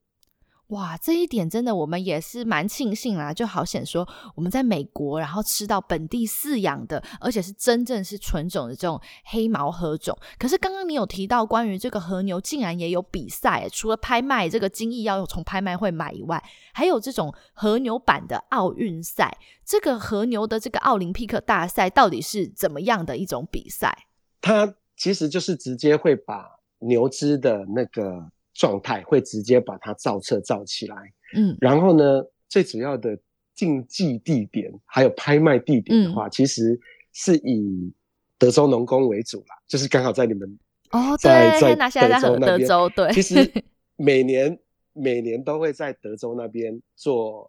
[0.68, 10.14] 哇，这一点真的我们也是蛮庆幸啦，就好显说我们在美国，然后吃到本地饲养的，而且是真正是纯种的这种黑毛和种。
[10.38, 19.38] 可是刚刚你有提到关于这个和牛，竟然也有比赛，除了拍卖这个精益要从拍卖会买以外，还有这种和牛版的奥运赛。
[19.64, 24.06] 这个和牛的这个奥林匹克大赛到底是怎么样的一种比赛？
[24.42, 28.30] 它其实就是直接会把牛只的那个。
[28.58, 30.96] 状态会直接把它照册照起来，
[31.36, 33.16] 嗯，然后呢，最主要的
[33.54, 36.76] 竞技地点还有拍卖地点的话，其实
[37.12, 37.94] 是以
[38.36, 40.58] 德州农工为主啦，就是刚好在你们
[40.90, 41.76] 哦，在在
[42.08, 43.48] 德州那边，对，其实
[43.94, 44.58] 每年
[44.92, 47.48] 每年都会在德州那边做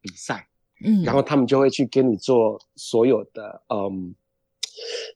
[0.00, 0.48] 比赛，
[0.82, 4.14] 嗯，然后他们就会去跟你做所有的嗯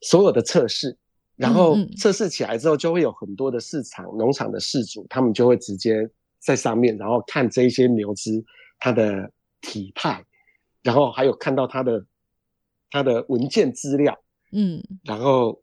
[0.02, 0.98] 所有的测试。
[1.40, 6.06] 然后测试起来之后，就会有很多的市场农场的事主，他们就会直接
[6.38, 8.44] 在上面，然后看这些牛只
[8.78, 10.22] 它的体态，
[10.82, 12.04] 然后还有看到它的
[12.90, 14.18] 它的文件资料，
[14.52, 15.62] 嗯，然后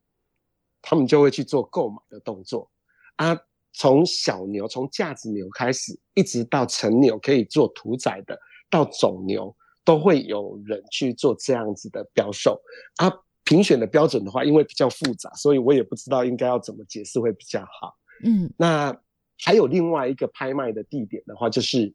[0.81, 2.71] 他们就会去做购买的动作
[3.17, 3.39] 啊。
[3.73, 8.35] 从小牛，从架子牛开始，一直到成牛可以做屠宰的，
[8.71, 12.59] 到种牛，都会有人去做这样子的标售
[12.95, 13.13] 啊。
[13.47, 17.95] 评选的标准的话，因为比较复杂，所以我也不知道应该要怎么解释会比较好。
[18.25, 18.93] 嗯，那
[19.39, 21.93] 还有另外一个拍卖的地点的话，就是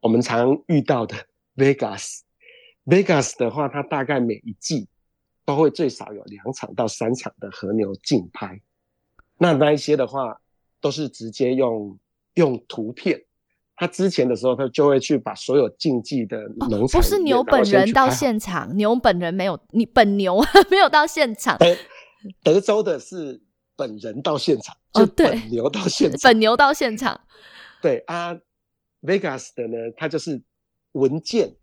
[0.00, 1.16] 我们常遇到的
[1.56, 2.20] Vegas。
[2.84, 4.88] Vegas 的话，它大概每一季
[5.46, 8.60] 都会最少有两场到三场的和牛竞拍。
[9.38, 10.42] 那那一些的话，
[10.82, 11.98] 都是直接用
[12.34, 13.24] 用图片。
[13.80, 16.36] 他之前的时候，他就会去把所有竞技的
[16.68, 20.38] 农场，不是牛本人到现场，牛本人没有，你本牛
[20.70, 21.56] 没有到现场。
[22.42, 23.40] 德州的是
[23.76, 27.22] 本人到现场，就本牛到现场，本牛到现场。
[27.80, 28.38] 对啊
[29.00, 30.42] ，Vegas 的呢，它就是
[30.92, 31.56] 文件、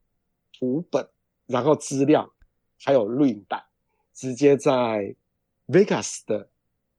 [0.58, 1.08] 图本，
[1.46, 2.34] 然后资料，
[2.84, 3.64] 还有录影带，
[4.16, 5.16] 直接在
[5.68, 6.50] Vegas 的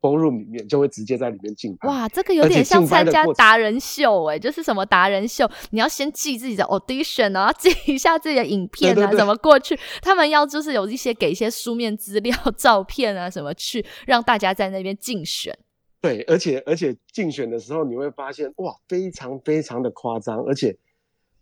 [0.00, 1.88] ballroom 里面，就会直接在里面竞拍。
[1.88, 9.78] 哇，这个有点像参加达人秀哎，就是什么达人秀，你要先记自己的 audition 啊，记一下自己的影片啊，怎么过去。
[10.00, 15.56] 他们要就是有一些给一些书面资料、照片啊什么去让大家在那边竞选。
[16.00, 20.76] 对，而且而且竞选的时候你会发现哇，非常非常的夸张，而且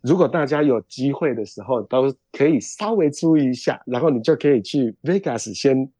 [0.01, 5.91] 如果大家有机会的时候，都可以稍微注意一下，然后你就可以去 Vegas 先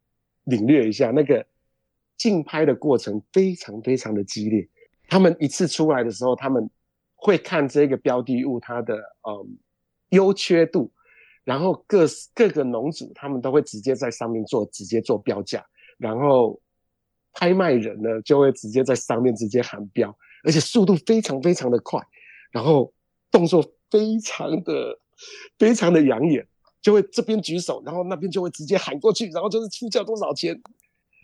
[0.45, 1.45] 领略一下那个。
[2.17, 4.67] 竞拍的过程非常非常的激烈，
[5.07, 6.67] 他们一次出来的时候，他们
[7.15, 9.57] 会看这个标的物它的嗯
[10.09, 10.91] 优缺度，
[11.43, 15.63] 然后各各个农主他们都会直接在上面做直接做标价，
[15.99, 16.59] 然后
[17.33, 22.01] 拍卖人呢就会直接在上面直接喊标，而且速度非常非常的快，
[22.51, 22.91] 然后
[23.29, 24.99] 动作非常的
[25.59, 26.47] 非常的养眼，
[26.81, 30.59] 就会这边举手，然后那边就会直接喊过去，然后就是出价多少钱，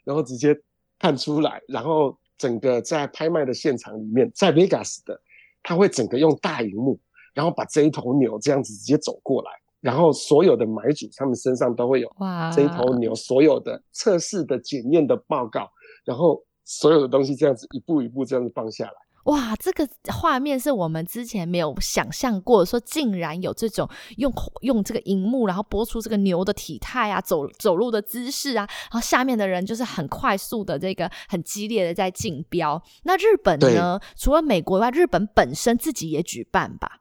[0.03, 0.55] 然后直接。
[1.03, 5.19] 看出来，然后整个在拍卖的现场里面，在 Vegas 的，
[5.61, 6.97] 他会整个用大荧幕，
[7.33, 12.09] 然后把这一头牛这样子直接走过来，然后所有的买主他们身上都会有
[12.55, 15.69] 这一头牛所有的测试的检验的报告，
[16.05, 18.93] 然后所有的东西这样子一步一步这样子放下来。
[19.23, 24.31] 哇，这个画面是我们之前没有想象过，说竟然有这种用
[24.61, 32.81] 用这个荧幕，然后播出这个牛的体态啊，走走路的姿势啊，然后下面的人就是很快速的这个很激烈的在竞标。
[33.03, 33.97] 那日本呢？
[34.17, 36.99] 除了美国外，日本本身自己也举办吧？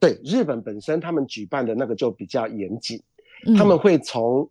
[0.00, 3.02] 对，日本本身他们举办的那个就比较严谨，
[3.58, 4.50] 他们会从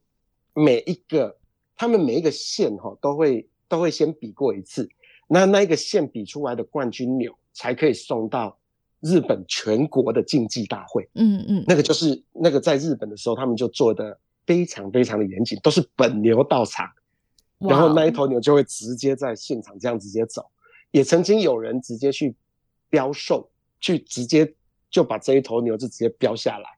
[0.54, 1.36] 每一个
[1.76, 4.88] 他们每一个县哈都会都会先比过一次。
[5.34, 8.58] 那那一个线比出来的冠军牛才可以送到
[9.00, 11.08] 日本全国的竞技大会。
[11.14, 16.86] 嗯嗯，那个就是那个在日本的时候，他们就做的非常非常的严谨，都是本牛到场，
[17.60, 20.46] 然后那一头牛就会直接在现场这样直接走。
[20.92, 22.36] 也曾经有人直接去
[22.90, 24.54] 标售，去直接
[24.90, 26.70] 就把这一头牛就直接标下来，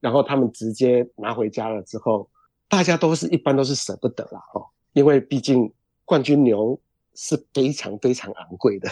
[0.00, 2.26] 然后他们直接拿回家了之后，
[2.70, 5.70] 大家都是一般都是舍不得啦，哦，因为毕竟
[6.06, 6.80] 冠军牛。
[7.20, 8.88] 是非常非常昂贵的，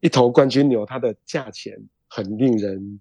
[0.00, 1.74] 一头冠军牛，它的价钱
[2.08, 3.00] 很令人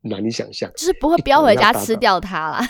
[0.00, 2.60] 难以想象，就是不会标回家吃掉它了，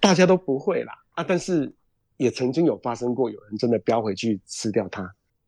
[0.00, 1.22] 大家都不会啦啊！
[1.22, 1.70] 但是
[2.16, 5.02] 也曾经有发生过，有人真的标回去吃掉它，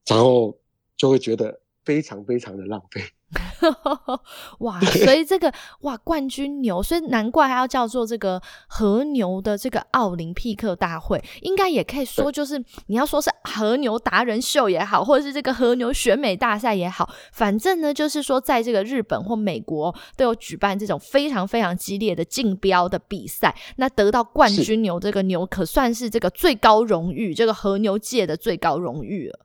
[0.06, 0.54] 然后
[0.98, 3.02] 就会觉得非常非常的浪费。
[4.60, 29.40] 哇，所以这个哇冠军牛，所以难怪它要叫做这个和牛的这个奥林匹克大会，应该也可以说就是你要说是和牛达人秀也好，或者是这个和牛选美大赛也好，反正呢就是说在这个日本或美国都有举办这种非常非常激烈的竞标的比赛，那得到冠军牛这个牛可算是这个最高荣誉，这个和牛界的最高荣誉了。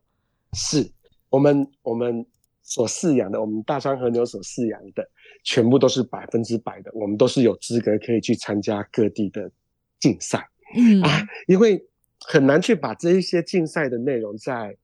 [0.53, 0.91] 是
[1.29, 2.25] 我们我们。
[2.69, 5.09] 所饲养的，我们大山和牛所饲养的，
[5.43, 9.51] 全部都是百分之百的，我们都是有资格可以去参加各地的
[9.99, 10.47] 竞赛。
[10.75, 11.83] 嗯啊，因为
[12.19, 14.77] 很难去把这一些竞赛的内容在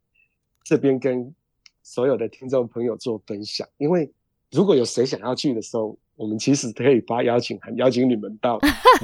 [0.63, 1.33] 这边跟
[1.83, 4.11] 所有的听众朋友做分享，因为
[4.51, 5.97] 如果有谁想要去的时候。
[6.17, 8.57] 我们其实可以发邀请函，邀请你们到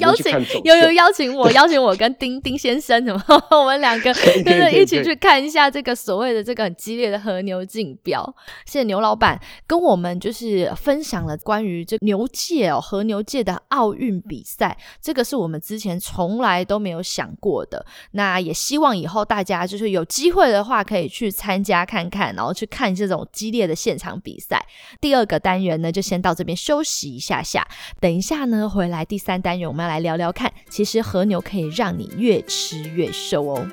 [0.00, 0.32] 邀请
[0.64, 3.22] 有有邀请我，邀请我跟丁丁先生，什么
[3.56, 8.34] 我们两个 就是一起去看一下这个所谓的这个很激烈的和牛竞标。
[8.66, 17.86] 谢谢牛老板跟我们就是分享了关于这牛界哦和牛界的奥运比赛，这个是我们之前从来都没有想过的。
[18.10, 24.66] 那也希望以后大家就是有机会的话，可以去参加看看，然后去看这种激烈的现场比赛。
[25.00, 26.47] 第二个单元呢，就先到这。
[26.48, 27.68] 边休息一下下，
[28.00, 33.68] 等一下呢，回来第三单元我们要来聊聊看，其实和牛可以让你越吃越瘦哦。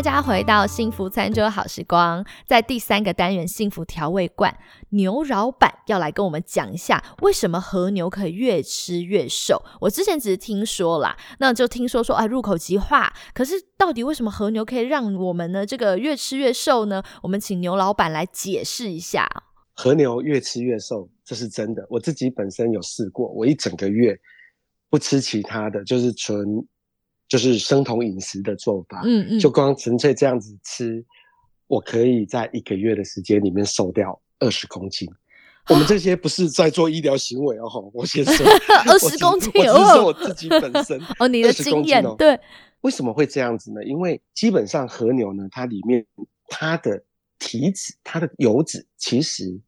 [0.00, 4.56] 大家回到幸福餐桌好时光，在第三个单元幸福调味罐，
[4.92, 9.62] 牛老板要来跟我们讲一下，为什么和牛可以越吃越瘦。
[9.78, 17.02] 我之前只是听说啦，那就听说说啊入口即化，可是到底为什么和牛可以让我们呢这个越吃越瘦呢？
[17.22, 19.28] 我们请牛老板来解释一下。
[19.74, 24.18] 和牛越吃越瘦，这是真的，我自己本身有试过，我一整个月
[24.88, 26.66] 不吃其他的就是纯。
[27.30, 31.02] 就是生酮饮食的做法，嗯嗯，就光纯粹这样子吃，
[31.68, 35.08] 我可以在一个月的时间里面瘦掉二十公斤。
[35.68, 38.46] 我们这些不是在做医疗行为哦，我先说
[38.86, 42.38] 二十公斤，我只是说我自己本身 哦，你的经验对，
[42.80, 43.84] 为什么会这样子呢？
[43.84, 46.04] 因为基本上和牛呢，它里面
[46.48, 47.04] 它的
[47.38, 49.60] 体脂、它的油脂，其实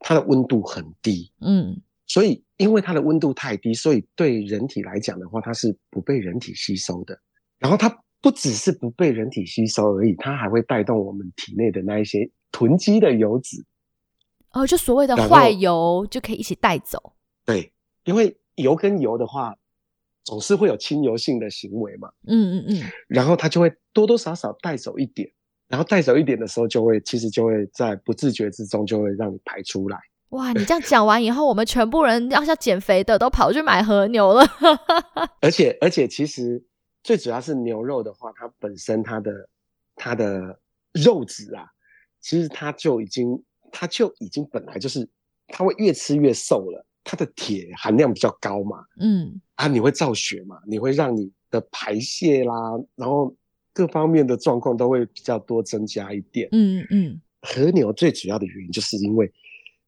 [0.00, 7.18] 它的温度很低，嗯，所以因为它的温度太低，所以对人体来讲的话，它是不被人体吸收的。
[7.58, 7.88] 然后它
[8.20, 13.64] 不只是不被人体吸收而已，它还会带动我们体内的那一些囤积的油脂。
[14.52, 17.14] 哦，就所谓的坏油就可以一起带走。
[17.44, 17.72] 对，
[18.04, 19.56] 因为油跟油的话，
[20.22, 22.08] 总是会有亲油性的行为嘛。
[22.26, 22.82] 嗯嗯嗯。
[23.08, 25.28] 然后它就会多多少少带走一点，
[25.66, 29.98] 然后带走一点的时候，就会其实就会在不自觉之中就会让你排出来。
[30.34, 34.44] 哇，你这样讲完以后，我们全部人要要减肥的都跑去买和牛了。
[35.40, 36.62] 而 且而且，其实
[37.02, 39.48] 最主要是牛肉的话，它本身它的
[39.96, 40.58] 它的
[40.92, 41.66] 肉质啊，
[42.20, 43.42] 其实它就已经。
[43.76, 45.04] 它就已经本来就是，
[45.48, 46.86] 它会越吃越瘦了。
[47.02, 52.54] 它的铁含量比较高嘛，嗯，啊，你会造血嘛，你会让你的排泄啦，
[52.94, 53.34] 然后
[53.72, 56.48] 各方面的状况都会比较多增加一点。
[56.52, 57.20] 嗯嗯。
[57.42, 59.28] 和牛最主要的原因就是因为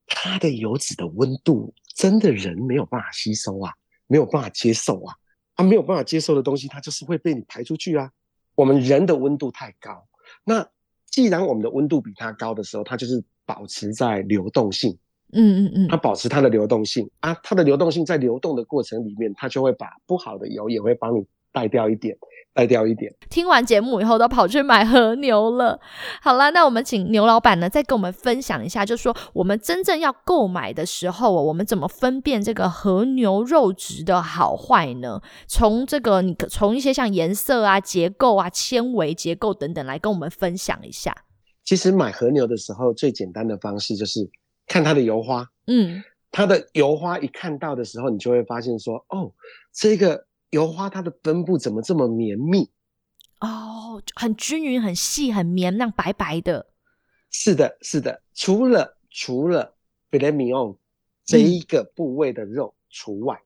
[0.07, 3.73] 它的油脂的温度真的人没有办法吸收啊，
[4.07, 5.15] 没有办法接受啊，
[5.55, 8.11] 啊，没有办法接受的东西，它就是会被你排出去啊。
[8.55, 10.07] 我们人的温度太高，
[10.45, 10.69] 那
[11.11, 13.25] 既然我们的温度比它高的时候，它就是。
[13.49, 14.99] 保持在流动性，
[15.33, 22.19] 嗯嗯嗯，它保持它的流动性啊，它的流动性在流动的过程里面，它就会把不好的油也会帮你带掉一点，
[22.57, 23.15] 带掉一点。
[23.29, 25.79] 听完节目以后，都跑去买和牛了。
[26.23, 35.21] 好了，那我们请牛老板呢，再跟我们分享一下，就是说我们真正要购买的时候，我们怎么分辨这个和牛肉质的好坏呢？
[35.47, 41.15] 从这个你从一些像颜色啊、结构啊、纤维结构等等来跟我们分享一下。
[41.63, 44.31] 其实买和牛的时候，最简单的方式就是
[44.67, 45.47] 看它的油花。
[45.67, 49.33] 嗯，它的油花一看到的时候，你就会发现说，哦，
[49.75, 52.71] 这个油花它的分布怎么这么绵密？
[53.41, 56.67] 哦，很均匀、很细、很绵，那白白的。
[57.31, 58.23] 是的，是的。
[58.35, 59.77] 除了除了
[60.11, 60.77] l e m i o n
[61.25, 63.41] 这一个部位的肉除外，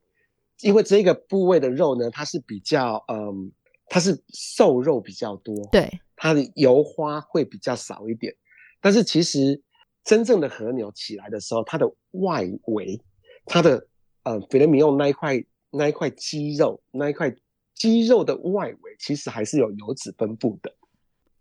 [0.60, 3.50] 因为这个部位的肉呢，它是比较嗯，
[3.86, 5.54] 它是瘦肉比较多。
[5.72, 5.88] 对。
[6.22, 8.36] 它的油花会比较少一点，
[8.78, 9.62] 但是其实
[10.04, 13.00] 真正的和牛起来的时候，它的外围，
[13.46, 13.86] 它的
[14.22, 17.34] 呃，菲雷米用那一块那一块肌肉，那一块
[17.74, 20.72] 肌肉的外围，其实还是有油脂分布的，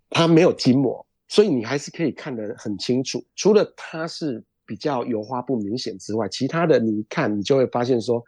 [0.10, 3.24] 它没有筋膜，所以你还是可以看得很清楚。
[3.36, 8.24] 除了它是比较油花不明显之外，其他的你一看，你就会发现说，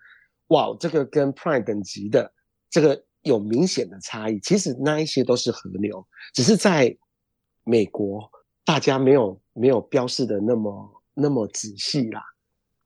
[0.47, 2.33] 哇，这个跟 Prime 等级的
[2.69, 3.03] 这个。
[3.23, 6.97] 有明显的差异，其实那一些都是和牛，只是在
[7.63, 8.27] 美国
[8.65, 12.23] 大家没有没有标示的那么那么仔细啦。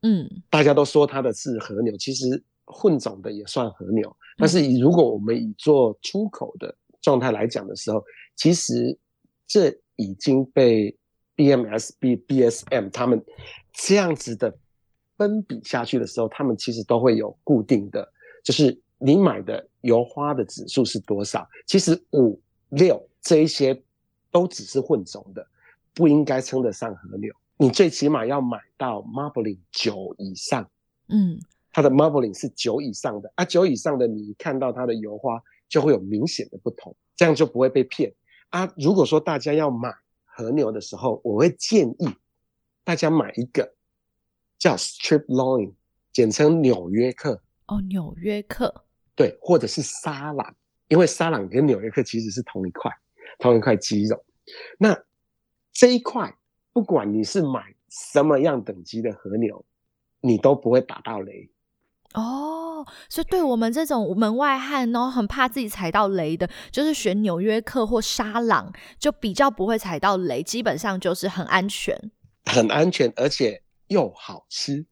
[0.02, 4.14] 嗯，大家都说它的是和牛，其实混种的也算和牛。
[4.36, 8.98] 但是如果我们以做出口的状态来讲的时候，其实
[9.46, 10.96] 这已经被
[11.36, 13.24] BMS、B、BSM 他们
[13.72, 14.56] 这样子的
[15.16, 18.06] 分比下去的时候，他们其实都会有固定的，
[18.44, 18.80] 就是。
[18.98, 21.46] 你买的油花的指数是多少？
[21.66, 23.78] 其实五六这一些
[24.30, 25.46] 都只是混种的，
[25.92, 27.30] 不应该称得上和牛。
[27.58, 30.66] 你最起码要买到 marbling 九以上，
[31.08, 31.38] 嗯，
[31.76, 38.10] 它的 marbling 是九以上的啊，九以上的你看到它的油花就会有明显的不同，这样就不会被骗
[38.48, 38.72] 啊。
[38.78, 42.08] 如果说大家要买和牛的时候，我会建议
[42.82, 43.74] 大家买一个
[44.58, 45.74] 叫 strip loin，
[46.14, 48.86] 简称纽约客哦，纽约客。
[49.14, 50.56] 对，或者是沙朗，
[50.88, 52.90] 因为沙朗跟纽约客其实是同一块，
[53.38, 54.24] 同一块肌肉。
[54.78, 54.98] 那
[55.74, 56.34] 这一块，
[56.72, 59.62] 不管你是买什么样等级的和牛，
[60.22, 61.50] 你都不会打到雷。
[62.14, 71.94] 哦，所以对我们这种门外汉呢，很怕自己踩到雷的，就是选纽约客或沙朗，就比较不会踩到雷，基本上就是很安全，
[72.46, 74.86] 很安全，而且又好吃。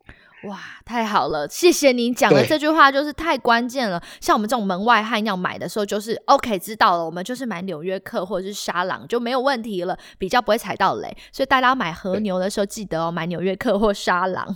[0.47, 1.49] 哇，太好了！
[1.49, 4.03] 谢谢你讲的这句话，就是太关键了。
[4.21, 11.17] 像我们这种门外汉要买的时候，就是 OK，知道了，我们就是买纽约客或者是沙朗就没有问题了，比较不会踩到雷。
[11.33, 14.55] 所以大家买和牛的时候，记得哦，买纽约客或沙朗。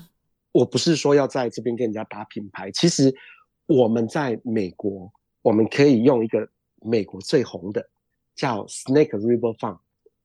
[0.53, 3.15] 我不是说要在这边跟人家打品牌，其实
[3.67, 6.49] 我们在美国，我们可以用一个
[6.81, 7.89] 美国最红的
[8.35, 9.79] 叫 Snake River Farm，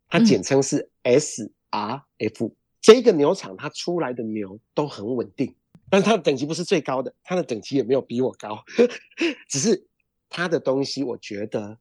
[0.07, 2.53] 它简称是 SRF。
[2.81, 5.55] 这个牛场它出来的牛都很稳定，
[5.89, 8.63] 但是它的等级不是最高的，它的等级也没有比我高，
[9.49, 9.87] 只是
[10.29, 11.77] 它的东西我觉得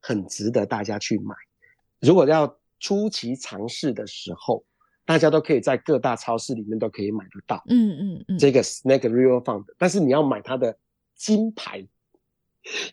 [0.00, 1.34] 很值得大家去买。
[2.00, 4.64] 如果要初期尝试的时候，
[5.04, 7.62] 大家都可以在各大超市里面都可以买得到。
[7.68, 10.76] 嗯嗯嗯，这个 Snack Real Fund，但是你要买它的
[11.14, 11.86] 金牌，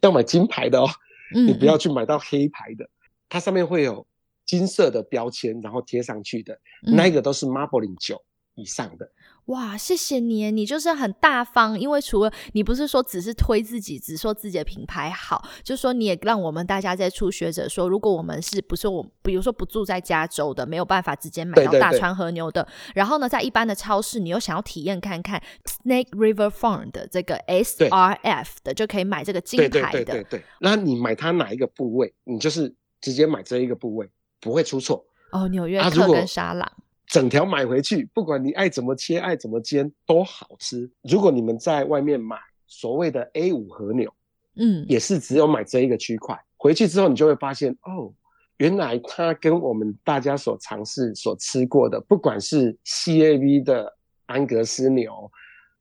[0.01, 0.88] 要买金牌的哦，
[1.34, 2.89] 你不要去买到黑牌的，
[3.30, 4.05] 它上面会有
[4.45, 8.22] 金色的标签，然后贴上去的那一个都是 Marbling 酒
[8.56, 9.12] 以上的。
[9.45, 30.06] 哇，谢谢你，你就是很大方，因为除了你不是说只是推自己，只说自己的品牌好，就说你也让我们大家在初学者说，如果我们是不是我，比如说不住在加州的，没有办法直接买到大川和牛的，然后呢，在一般的超市，你又想要体验看看 Snake River Farm 的这个 SRF 的，就可以买这个金牌的。
[30.06, 35.04] 对对对，那你买它哪一个部位，你就是直接买这一个部位，不会出错。
[35.32, 36.72] 哦，纽约客跟沙朗。
[37.12, 40.89] 整条买回去，不管你爱怎么切，爱怎么煎，都好吃。
[41.01, 42.38] 如果你们在外面买
[42.68, 44.09] 所谓的 A 五和牛，
[44.55, 48.14] 嗯，也是只有买这一个区块，回去之后你就会发现，哦，
[48.55, 53.93] 原来它跟我们大家所尝试、所吃过的，不管是 C A V 的
[54.26, 55.30] 安格斯牛，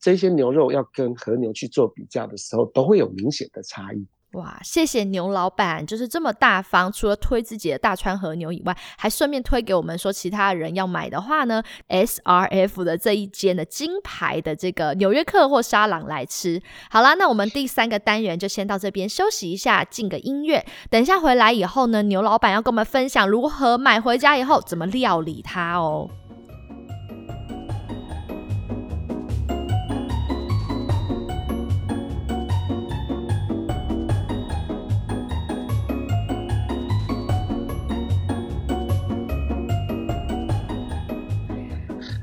[0.01, 4.05] 这些牛肉要跟和牛去做比较的时候，都会有明显的差异。
[4.35, 16.63] 哇，谢谢牛老板，就是这么大方，除了推自己的大川和牛以外，还顺便推给我们说，其他人要买的话呢，S R F 的这一间的金牌的这个纽约客或沙朗来吃。
[16.91, 20.65] 好啦，那我们第三个单元就先到这边休息一下，进个音乐。
[20.89, 26.09] 等一下回来以后呢，牛老板要跟我们分享如何买回家以后怎么料理它哦。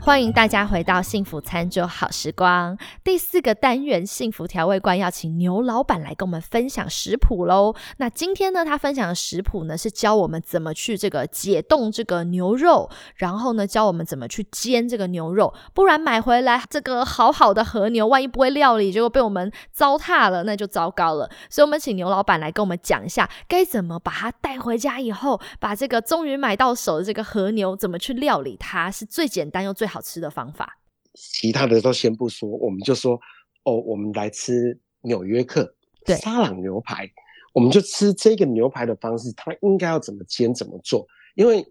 [0.08, 7.76] 欢迎大家回到幸福餐桌好时光第四个单元幸福调味罐，要请牛老板来跟我们分享食谱喽。
[7.97, 15.53] 那今天呢，他分享的食谱呢是教我们怎么去这个解冻这个牛肉，然后呢教我们怎么去煎这个牛肉。
[15.74, 21.30] 不然买回来这个好好的和牛，万一不会料理，结果被我们糟蹋了，那就糟糕了。
[21.49, 29.97] 所以，我们请牛老板来跟我们讲一下，该怎么把它带回家以后，把这个终于买到手的这个和牛，怎么去料理它，是最简单又最好。
[29.98, 30.78] 好吃的方法，
[31.16, 33.20] 其他的都先不说，我们就说
[33.64, 35.74] 哦，我们来吃纽约客
[36.06, 37.10] 对沙朗牛排，
[37.52, 41.08] 我们就吃这个牛排的方式，它应该要怎么煎怎么做？
[41.34, 41.66] 因为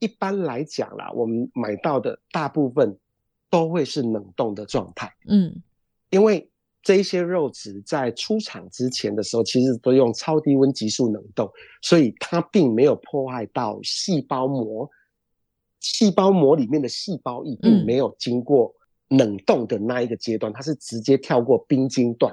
[0.00, 2.94] 一般来讲啦，我们买到的大部分
[3.48, 5.62] 都会是冷冻的状态，嗯，
[6.10, 6.46] 因为
[6.82, 11.50] 这一些肉质在出厂之前的时候，其实都用超低温急速冷冻，
[11.80, 14.90] 所以它并没有破坏到细胞膜。
[15.82, 18.72] 细胞膜里面的细胞液并没有经过
[19.08, 22.32] 冷冻的那一个阶段，它是直接跳过冰晶段，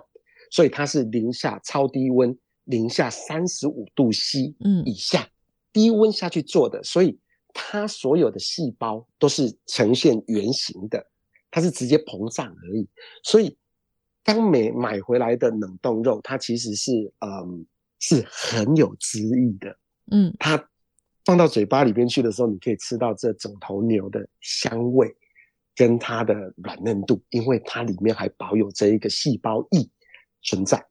[0.52, 4.54] 所以它是零下超低温，零下三十五度 C
[4.86, 5.28] 以下
[5.74, 7.20] 低温下去做的，所以
[7.52, 11.04] 它所有的细胞都是呈现圆形的，
[11.50, 12.88] 它是直接膨胀而已。
[13.24, 13.58] 所以
[14.24, 17.66] 刚买买回来的冷冻肉，它其实是嗯
[18.00, 19.76] 是很有汁意的，
[20.12, 20.69] 嗯，它。
[21.30, 25.16] 放到嘴巴里边去的时候，你可以吃到这整头牛的香味，
[25.76, 29.88] 跟它的软嫩度，因为它里面还保有这一个细胞液
[30.42, 30.84] 存在。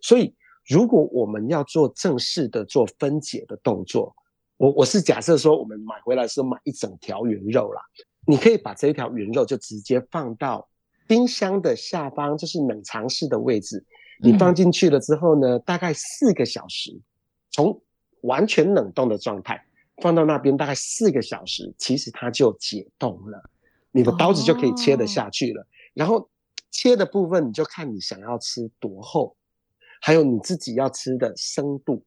[0.00, 0.34] 所以，
[0.66, 4.16] 如果我们要做正式的做分解的动作，
[4.56, 7.82] 我我是假设说，我们买回来是买一整条原肉啦，
[8.26, 10.66] 你可以把这一条原肉就直接放到
[11.06, 13.84] 冰箱的下方，就是冷藏室的位置。
[14.22, 16.98] 你放进去了之后呢，大概四个小时，
[17.50, 17.78] 从
[18.22, 19.62] 完全冷冻的状态。
[20.00, 23.50] 放到那边大概四个小时，其实它就解冻了，
[23.90, 25.66] 你的刀子就可以切得下去了。
[25.92, 26.30] 然后
[26.70, 29.36] 切的部分你就看你想要吃多厚，
[30.00, 32.02] 还有你自己要吃的深度。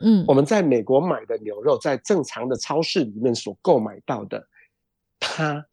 [0.00, 4.48] 嗯，我们在美国买的牛肉，在正常的超市里面所购买到的，
[5.20, 5.66] 它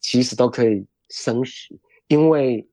[0.00, 2.68] 其实都可以生食，因为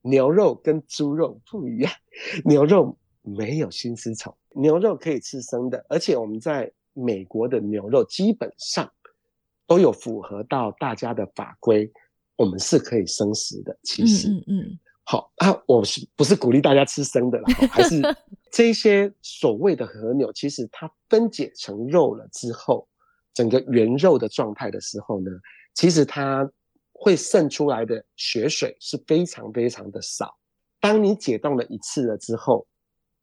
[0.00, 1.92] 牛肉跟猪肉不一样，
[2.46, 6.72] 牛肉没有心丝虫，牛肉可以吃生的，而且我们在。
[7.00, 8.90] 美国的牛肉基本上
[9.66, 11.90] 都有符合到大家的法规，
[12.36, 13.78] 我们是可以生食的。
[13.82, 17.44] 其实，嗯嗯，好啊，我是不是鼓励大家吃生的啦？
[17.70, 18.02] 还是
[18.50, 22.88] 这些所谓的和牛，其实它分解成肉了之后，
[23.32, 25.30] 整个原肉的状态的时候呢，
[25.74, 26.50] 其实它
[26.92, 30.36] 会渗出来的血水是非常非常的少。
[30.80, 32.66] 当你解冻了一次了之后。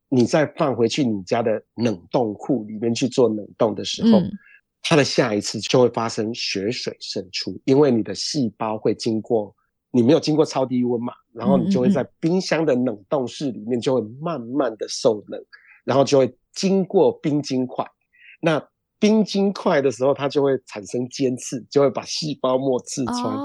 [0.09, 4.21] 你再放回去你家的冷冻库里面去做冷冻的时候，
[4.81, 9.53] 它的下一次就会发生血水渗出，因为你的细胞会经过
[9.91, 15.43] 你没有经过超低温嘛，然后你就会在冰箱的冷冻室里面就会慢慢的受冷，
[15.83, 17.85] 然后就会经过冰晶块。
[18.39, 18.65] 那
[18.99, 23.37] 冰晶块的时候，它就会产生尖刺，就会把细胞膜刺穿。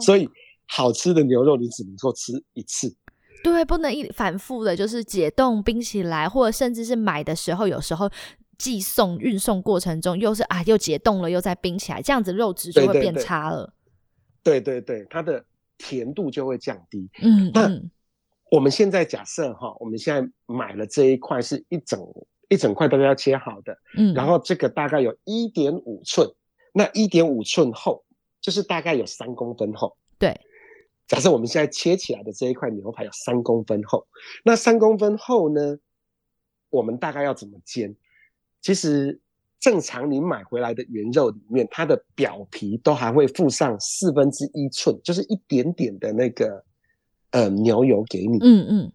[0.00, 0.28] 所以
[0.66, 2.94] 好吃的牛肉你只能够吃一次，
[3.42, 8.10] 对，不能一反复的，就是解冻冰起来，或者甚至是买的时候，有时候
[8.56, 13.72] 寄送运送过程中又是啊又解冻了又再冰起来，这样子肉质就会变差了。
[14.42, 15.44] 对对对，它的
[15.76, 17.10] 甜度就会降低。
[17.22, 17.70] 嗯，那
[18.50, 22.00] 我们现在假设哈，我们现在买了这一块是一整。
[22.50, 26.26] 一整块都要切好的，嗯，然后这个大概有一点五寸，
[26.72, 28.02] 那一点五寸厚，
[28.40, 29.94] 就是大概有三公分厚。
[30.18, 30.34] 对，
[31.08, 34.06] 假设我们现在切起来的这一块牛排有三公分厚，
[34.44, 35.78] 那三公分厚呢，
[36.68, 37.96] 我们大概要怎么煎？
[38.60, 39.18] 其实
[39.58, 46.62] 正常你买回来的原肉里面，它的表皮都还会附上四分之一寸，就是一点点的那个
[47.30, 48.38] 呃牛油给你。
[48.42, 48.92] 嗯嗯。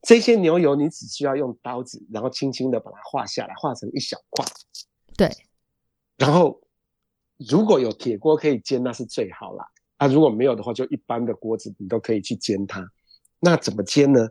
[0.00, 4.44] 这些牛油你只需要用刀子，然后轻轻的把它划下来，划成一小块。
[5.16, 5.30] 对。
[6.16, 6.60] 然后
[7.36, 9.66] 如果有铁锅可以煎，那是最好啦。
[9.96, 12.86] 啊，如果没有的话，就一般的锅子你都可以去煎它。
[13.40, 14.28] 那怎么煎呢？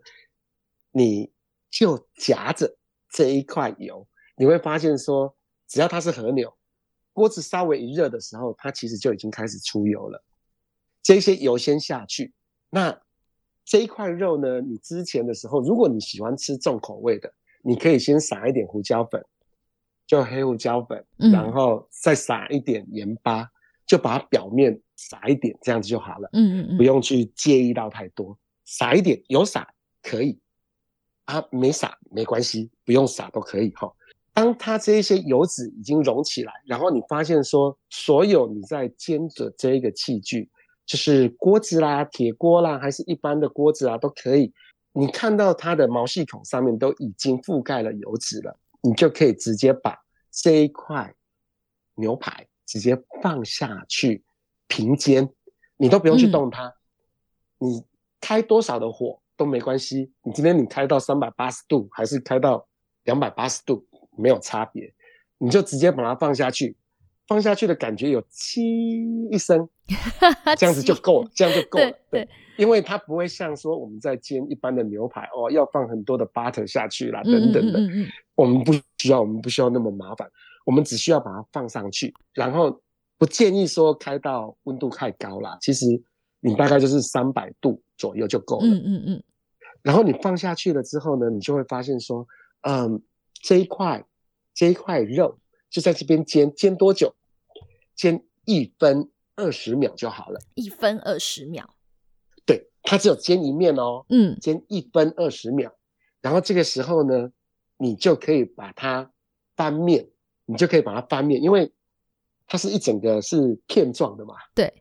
[0.91, 1.31] 你
[1.69, 2.77] 就夹着
[3.09, 4.07] 这一块油，
[4.37, 5.35] 你会发现说，
[5.67, 6.53] 只要它是和牛，
[7.13, 10.23] 锅子稍微一热的时候，它其实就已经开始出油了。
[11.01, 12.33] 这些油先下去，
[12.69, 13.01] 那。
[13.65, 19.25] 这一块肉呢，你之前的时候，如果你喜欢吃重口味的，你可以先撒一点胡椒粉，
[20.05, 23.49] 就黑胡椒粉，然后再撒一点盐巴，
[23.85, 26.29] 就把它表面撒一点，这样子就好了。
[26.33, 29.67] 嗯嗯嗯，不用去介意到太多，撒一点有撒
[30.01, 30.39] 可以，
[31.25, 33.91] 啊没撒没关系，不用撒都可以哈。
[34.33, 40.49] 当它这一些油脂已经融起来，然后你发现说，所有你在煎的这一个器具。
[40.85, 44.51] 就是锅子啦、铁锅啦，还是一般的锅子啊，都可以。
[44.91, 49.97] 你看到它的毛细孔上面都已经覆盖了油脂了，你就可以直接把
[50.29, 51.15] 这一块
[51.95, 54.25] 牛排直接放下去
[54.67, 55.29] 平煎，
[55.77, 56.73] 你都不用去动它。
[57.59, 57.83] 你
[58.19, 60.11] 开多少的火都没关系。
[60.23, 62.67] 你今天你开到三百八十度，还是开到
[63.03, 63.85] 两百八十度，
[64.17, 64.93] 没有差别。
[65.37, 66.75] 你就直接把它放下去。
[67.25, 68.61] 放下去的感觉有“七”
[69.31, 69.69] 一声，
[70.59, 71.89] 这样子就够了，这样就够了。
[72.11, 77.79] 对，因为它不会像说我们在煎一般的牛排哦，要放很多的 butter 下去啦，等等的。
[78.35, 80.29] 我们不需要，我们不需要那么麻烦，
[80.65, 82.81] 我们只需要把它放上去，然后
[83.23, 85.57] 不建议说开到温度太高啦。
[85.61, 85.85] 其实
[86.41, 88.65] 你大概就是三百度左右就够了。
[88.65, 89.23] 嗯嗯嗯。
[89.81, 92.27] 然后你放下去了之后呢，你就会发现说，
[92.63, 93.01] 嗯，
[93.41, 94.05] 这一块
[94.53, 95.39] 这一块肉。
[95.69, 97.15] 就在这边煎，煎多久？
[97.95, 100.41] 煎一分二十秒就好了。
[100.55, 101.65] 一分二十秒，
[102.45, 104.05] 对，它只有煎一面哦。
[104.09, 105.71] 嗯，煎一分二十秒，
[106.19, 107.31] 然后这个时候呢，
[107.77, 109.13] 你就可以把它
[109.55, 110.09] 翻面，
[110.45, 111.71] 你就可以把它翻面，因为
[112.47, 114.35] 它是一整个是片状的嘛。
[114.53, 114.73] 对，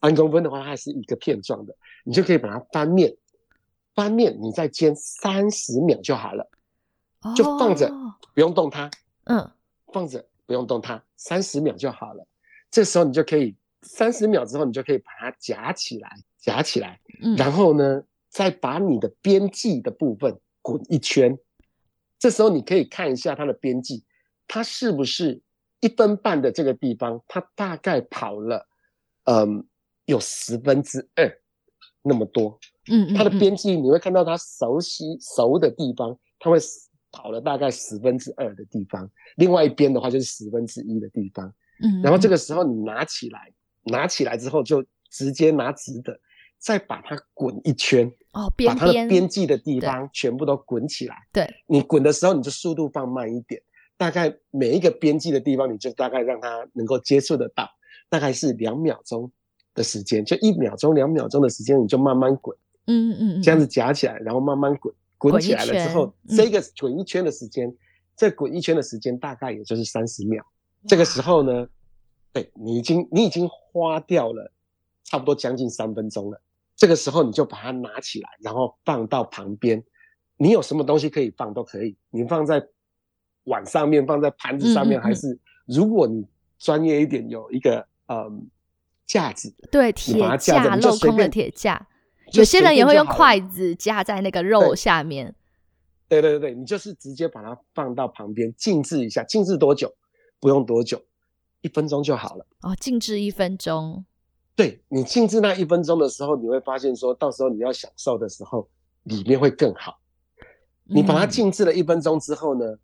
[0.00, 3.16] 安公分的话，它是一个片状的，你就可以把它翻面，
[3.94, 6.50] 翻面，你再煎三十秒就好了，
[7.36, 7.90] 就放着，
[8.34, 8.90] 不用动它。
[9.24, 9.50] 嗯，
[9.92, 10.26] 放着。
[10.44, 12.26] 不用动它，三十秒就好了。
[12.70, 17.00] 这时候你就可以，三十秒之后你就可以把它夹起来，夹起来，
[17.38, 21.38] 然后呢，再把你的边际的部分滚一圈。
[22.18, 24.04] 这时候你可以看一下它的边际，
[24.46, 25.40] 它是不是
[25.82, 28.66] 一分半的这个地方，它大概跑了，
[29.24, 29.66] 嗯，
[30.06, 31.30] 有十分之二
[32.00, 32.58] 那么多。
[32.90, 36.58] 嗯，它的边际你会看到它熟悉熟的地方，它会。
[37.14, 39.06] 跑了大概十分之二的地方，
[39.36, 41.46] 另外一边的话就是十分之一的地方。
[41.84, 43.52] 嗯，然后这个时候你拿起来，
[43.82, 46.18] 拿起来之后就直接拿直的，
[46.56, 48.10] 再把它滚一圈。
[48.32, 51.16] 哦，把它的边际的地方全部都滚起来。
[51.30, 53.60] 对，你滚的时候你就速度放慢一点，
[54.02, 57.70] 大概每一个边际的地方你就大概让它能够接触得到，
[58.08, 59.30] 大概是两秒钟
[59.74, 62.56] 的时间，就一秒钟、两秒钟的时间，你就慢慢滚。
[62.88, 64.92] 嗯嗯嗯，这样子夹起来，然后慢慢滚。
[65.18, 67.72] 滚起来了之后，这个滚一圈的时间，
[68.16, 70.44] 这滚一圈的时间大概也就是三十秒。
[70.88, 71.68] 这个时候呢，
[72.32, 74.52] 对你已经你已经花掉了
[75.04, 76.42] 差不多将近三分钟了。
[76.74, 79.80] 这个时候你就把它拿起来，然后放到旁边。
[80.38, 82.66] 你有什么东西可以放都可以，你放在
[83.44, 86.26] 碗上面，放在盘子上面，还是如果你
[86.58, 88.48] 专业一点，有一个嗯
[89.06, 91.88] 架子，对，铁架镂空的铁架。
[92.32, 95.34] 有些人也会用筷子夹在那个肉下面。
[96.08, 99.94] 对对对对，你就是直接把它放到旁边静置一下，静置多久？
[100.40, 101.02] 不用多久，
[101.60, 102.46] 一分钟就好了。
[102.62, 104.04] 哦，静置一分钟。
[104.54, 108.68] 对你静置那一分钟的时候，你会发现说到时候你要享受的时候，
[109.04, 109.98] 里面会更好。
[110.84, 112.76] 你把它静置了一分钟之后呢，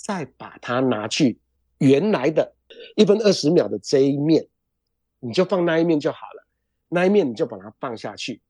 [0.00, 1.40] 再把它拿去
[1.78, 2.54] 原来的
[2.94, 4.48] 一分二十秒的这一面，
[5.18, 6.46] 你就放那一面就好了。
[6.88, 8.40] 那一面你就把它放下去，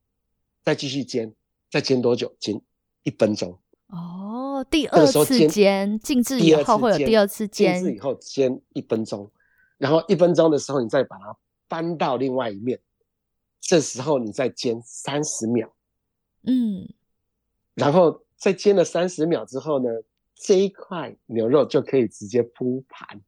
[0.63, 1.35] 再继续煎，
[1.71, 2.37] 再煎多久？
[2.39, 2.61] 煎
[3.03, 3.59] 一分钟。
[3.87, 9.33] 哦，第二次煎，静置以后会有第二次煎，静置以后煎一分钟，
[9.79, 11.35] 然后一分钟的时候你再把它
[11.67, 12.79] 翻到另外一面，
[13.59, 15.75] 这时候你再煎三十秒。
[16.43, 16.93] 嗯，
[17.75, 19.89] 然后再煎了三十秒之后呢？
[20.41, 23.21] 这一块牛肉就可以直接铺盘，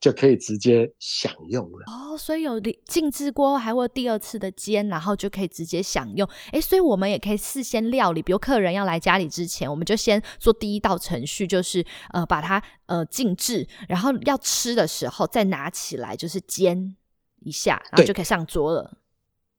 [0.00, 1.84] 就可以直接享用了。
[1.86, 6.28] 哦，所以有静置锅，还会第二次的煎，然后就可以直接享用。
[6.50, 16.96] 哎，所以我们也可以事先料理，比如客人要来家里之前，我们就先做第一道程序，就是呃把它呃静置，然后要吃的时候再拿起来，就是煎
[17.42, 18.98] 一下，然后就可以上桌了。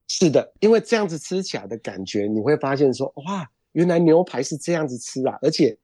[0.09, 5.77] 是的，因为这样子吃起来的感觉，你会发现说，哇，原来牛排是这样子吃啊，而且。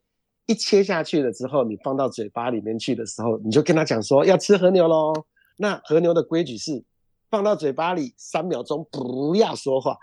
[0.46, 5.14] 一切下去了之后，你放到嘴巴里面去的时候，你就跟他讲说要吃和牛喽。
[5.58, 6.84] 那和牛的规矩是，
[7.30, 9.96] 放到嘴巴里三秒钟不要说话，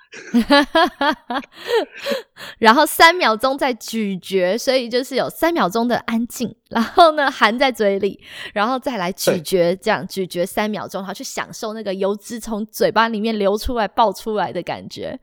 [2.59, 8.19] 然后三秒钟再咀嚼，所以就是有三秒钟的安静，然后呢含在嘴里，
[8.55, 15.21] 然后再来咀嚼，这样咀嚼三秒钟，然后去享受那个油脂从嘴巴里面流出来、爆出来的感觉。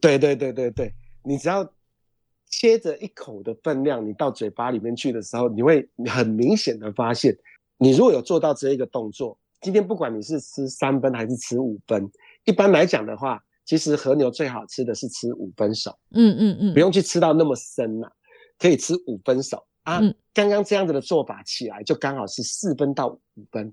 [0.00, 0.92] 对对对对对，
[1.24, 1.72] 你只要。
[2.50, 7.34] 切着一口的分量，你到嘴巴里面去的时候，你会很明显的发现，
[7.78, 12.10] 你如果有做到这一个动作，今天不管你是吃三分还是吃五分，
[12.44, 18.12] 一般来讲的话，其实和牛最好吃的是吃五分熟，嗯嗯嗯，不用去吃到那么深了，
[18.58, 20.00] 可以吃五分熟啊。
[20.34, 23.20] 刚刚这样子的做法起来，就刚好是四分到五
[23.52, 23.72] 分。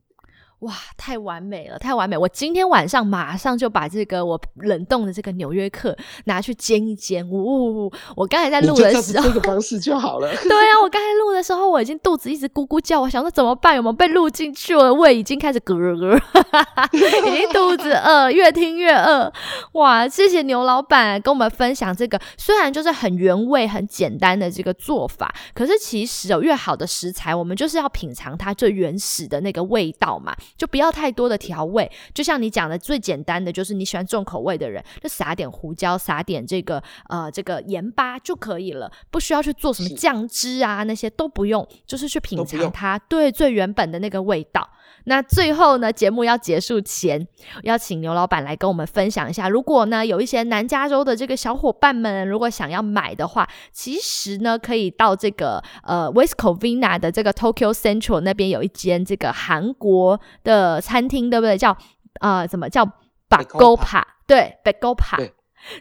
[0.61, 2.17] 哇，太完美了，太完美！
[2.17, 5.95] 我今天晚上马上就把这个我冷冻的这个纽约客
[6.25, 7.23] 拿去煎一煎。
[7.29, 10.27] 呜，我刚才在录的时候，这个方式就好了。
[10.41, 13.75] 对啊，我刚才录的时候，我已经肚子一直咕咕叫，我想说怎么办？
[13.75, 14.75] 有没有被录进去？
[14.75, 16.19] 我的胃已经开始咯咯，
[16.91, 19.31] 已经肚子饿，越听越饿。
[19.73, 30.35] 哇，谢谢牛老板跟我们分享这个，虽然就是很原味、很简单的这个做法，可是其实有越好的食材，我们就是要品尝它最原始的那个味道嘛。
[30.55, 44.69] 就不要太多的调味，就像你讲的，最简单的就是你喜欢重口味的人，就撒点胡椒，撒点这个呃这个盐巴就可以了，不需要去做什么酱汁啊，那些都不用，就是去品尝它对最原本的那个味道。
[45.09, 47.25] 那最后呢，节目要结束前，
[47.63, 61.57] 邀请牛老板来跟我们分享一下，如果呢有一些南加州的这个小伙伴们，如果想要买的话，其实呢可以到这个呃 West Covina 的这个 Tokyo Central 那边有一间这个韩国的餐厅，对不对？
[61.57, 61.77] 叫
[62.19, 62.85] 呃怎么叫
[63.29, 64.03] Bagopa？
[64.27, 65.31] 对，Bagopa。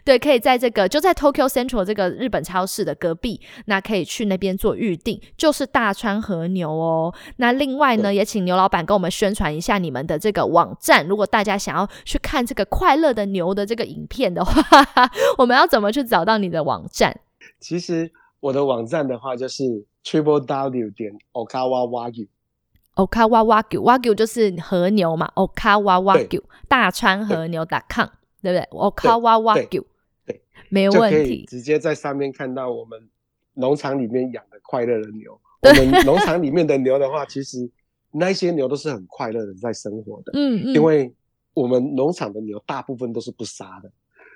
[0.03, 7.13] 对，可以在这个就在 Tokyo Central 这个日本超市的隔壁，那可以去那边做预定，就是大川和牛哦。
[7.37, 11.07] 那另外呢，也请牛老板跟我们宣传一下你们的这个网站。
[11.07, 14.53] 如果大家想要去看这个快乐的牛的这个影片的话，
[15.37, 17.15] 我们要怎么去找到你的网站？
[17.59, 19.63] 其实我的网站的话就是
[20.03, 28.07] triple w 点 okawa wagyu，okawa wagyu，wagyu 就是和牛嘛，okawa wagyu 大川和牛 .com。
[28.41, 28.67] 对不对？
[28.71, 29.85] 我靠哇哇狗，
[30.25, 31.45] 对，没有问题。
[31.45, 33.09] 直接在上面看到我们
[33.53, 35.39] 农场里面养的快乐的牛。
[35.61, 37.69] 我们农场里面的牛的话，其实
[38.11, 40.31] 那些牛都是很快乐的在生活的。
[40.35, 40.73] 嗯嗯。
[40.73, 41.13] 因为
[41.53, 43.91] 我们农场的牛大部分都是不杀的，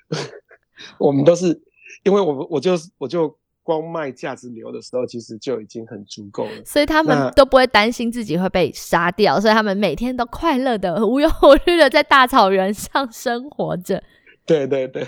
[0.99, 1.61] 我们都是
[2.03, 3.37] 因为我我就我就。
[3.63, 14.03] 光卖价值牛的时候，其实就已经很足够了，所以他们都不会担心自己会被杀掉，所以他们每天都快乐的、无忧无虑的在大草原上生活着。
[14.45, 15.05] 对对对，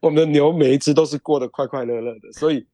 [0.00, 2.66] 我们的牛每一只都是过得快快乐乐的，所以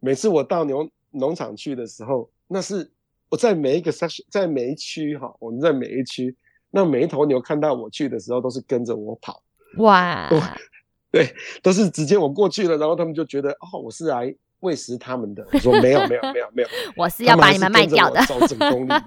[0.00, 2.90] 每次我到牛农场去的时候，那是
[3.30, 6.36] 我在每一个 section，在每一区哈，我们在每一区，
[6.70, 9.42] 那每一头牛看到我去的时候，都是跟着我跑。
[9.78, 10.28] 哇！
[11.10, 15.46] 对，都是直接我过去了，然后他们就觉得哦，我是来喂食他们的。
[15.52, 18.20] 我说没有没有没有没有， 我是要把你们卖掉的。
[18.26, 19.02] 走整公里的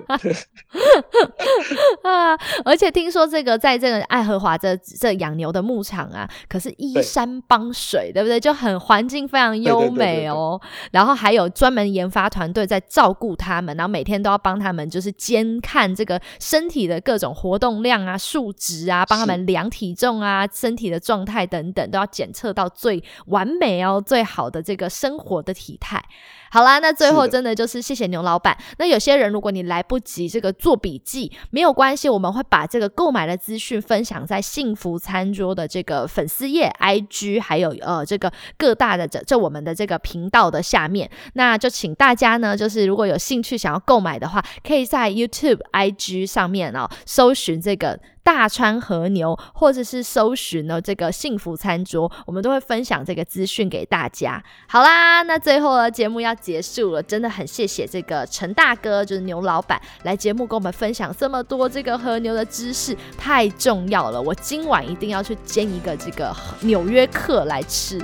[2.03, 2.37] 啊！
[2.63, 8.39] 而且听说这个在这个爱荷华这这养牛的牧场啊，可是依山傍水，对不对？
[8.39, 10.61] 就很环境非常优美哦。
[10.91, 21.85] 然后还有专门研发团队在照顾他们，然后每天都要帮他们就是监看这个身体的各种活动量啊、数值啊，帮他们量体重啊、身体的状态等等。
[21.89, 26.03] 都要检测到最完美哦，最好的这个生活的体态。
[26.51, 28.57] 好啦，那最后真的就是谢谢牛老板。
[28.77, 41.09] 那有些人如果你来不及这个做笔记，没有关系，我们会把这个购买的资讯分享在幸福餐桌的这个粉丝页、IG，还有呃这个各大的这这我们的这个频道的下面。
[41.33, 47.99] 那就请大家呢，就是如果有兴趣想要购买的话，可以在 YouTube、IG 上面哦搜寻这个。
[48.25, 54.43] 大川和牛，或者是搜寻呢这个幸福餐桌，我们都会分享这个资讯给大家。
[54.67, 64.19] 好啦，那最后呢节目要结束了，真的很谢谢这个陈大哥，就是牛老板来节目跟我们分享这么多这个和牛的知识，太重要了。
[64.19, 68.01] 我今晚一定要去煎一个这个纽约客来吃。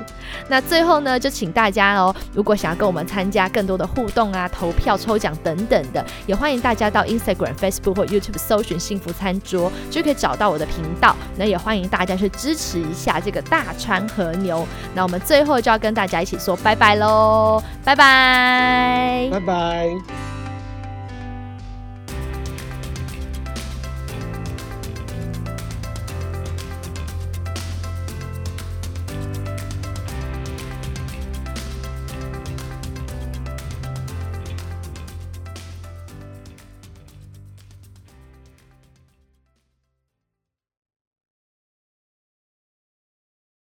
[0.48, 14.68] 那最后呢，就请大家哦，如果想要跟我们参加更多的互动啊、投票、抽奖等等的，也欢迎大家到 Instagram、Facebook 或 YouTube 搜寻幸福餐桌，就可以找到我的频道，那也欢迎大家去支持一下这个大川和牛。
[14.94, 20.31] 那我们最后就要跟大家一起说拜拜喽，拜拜，拜拜。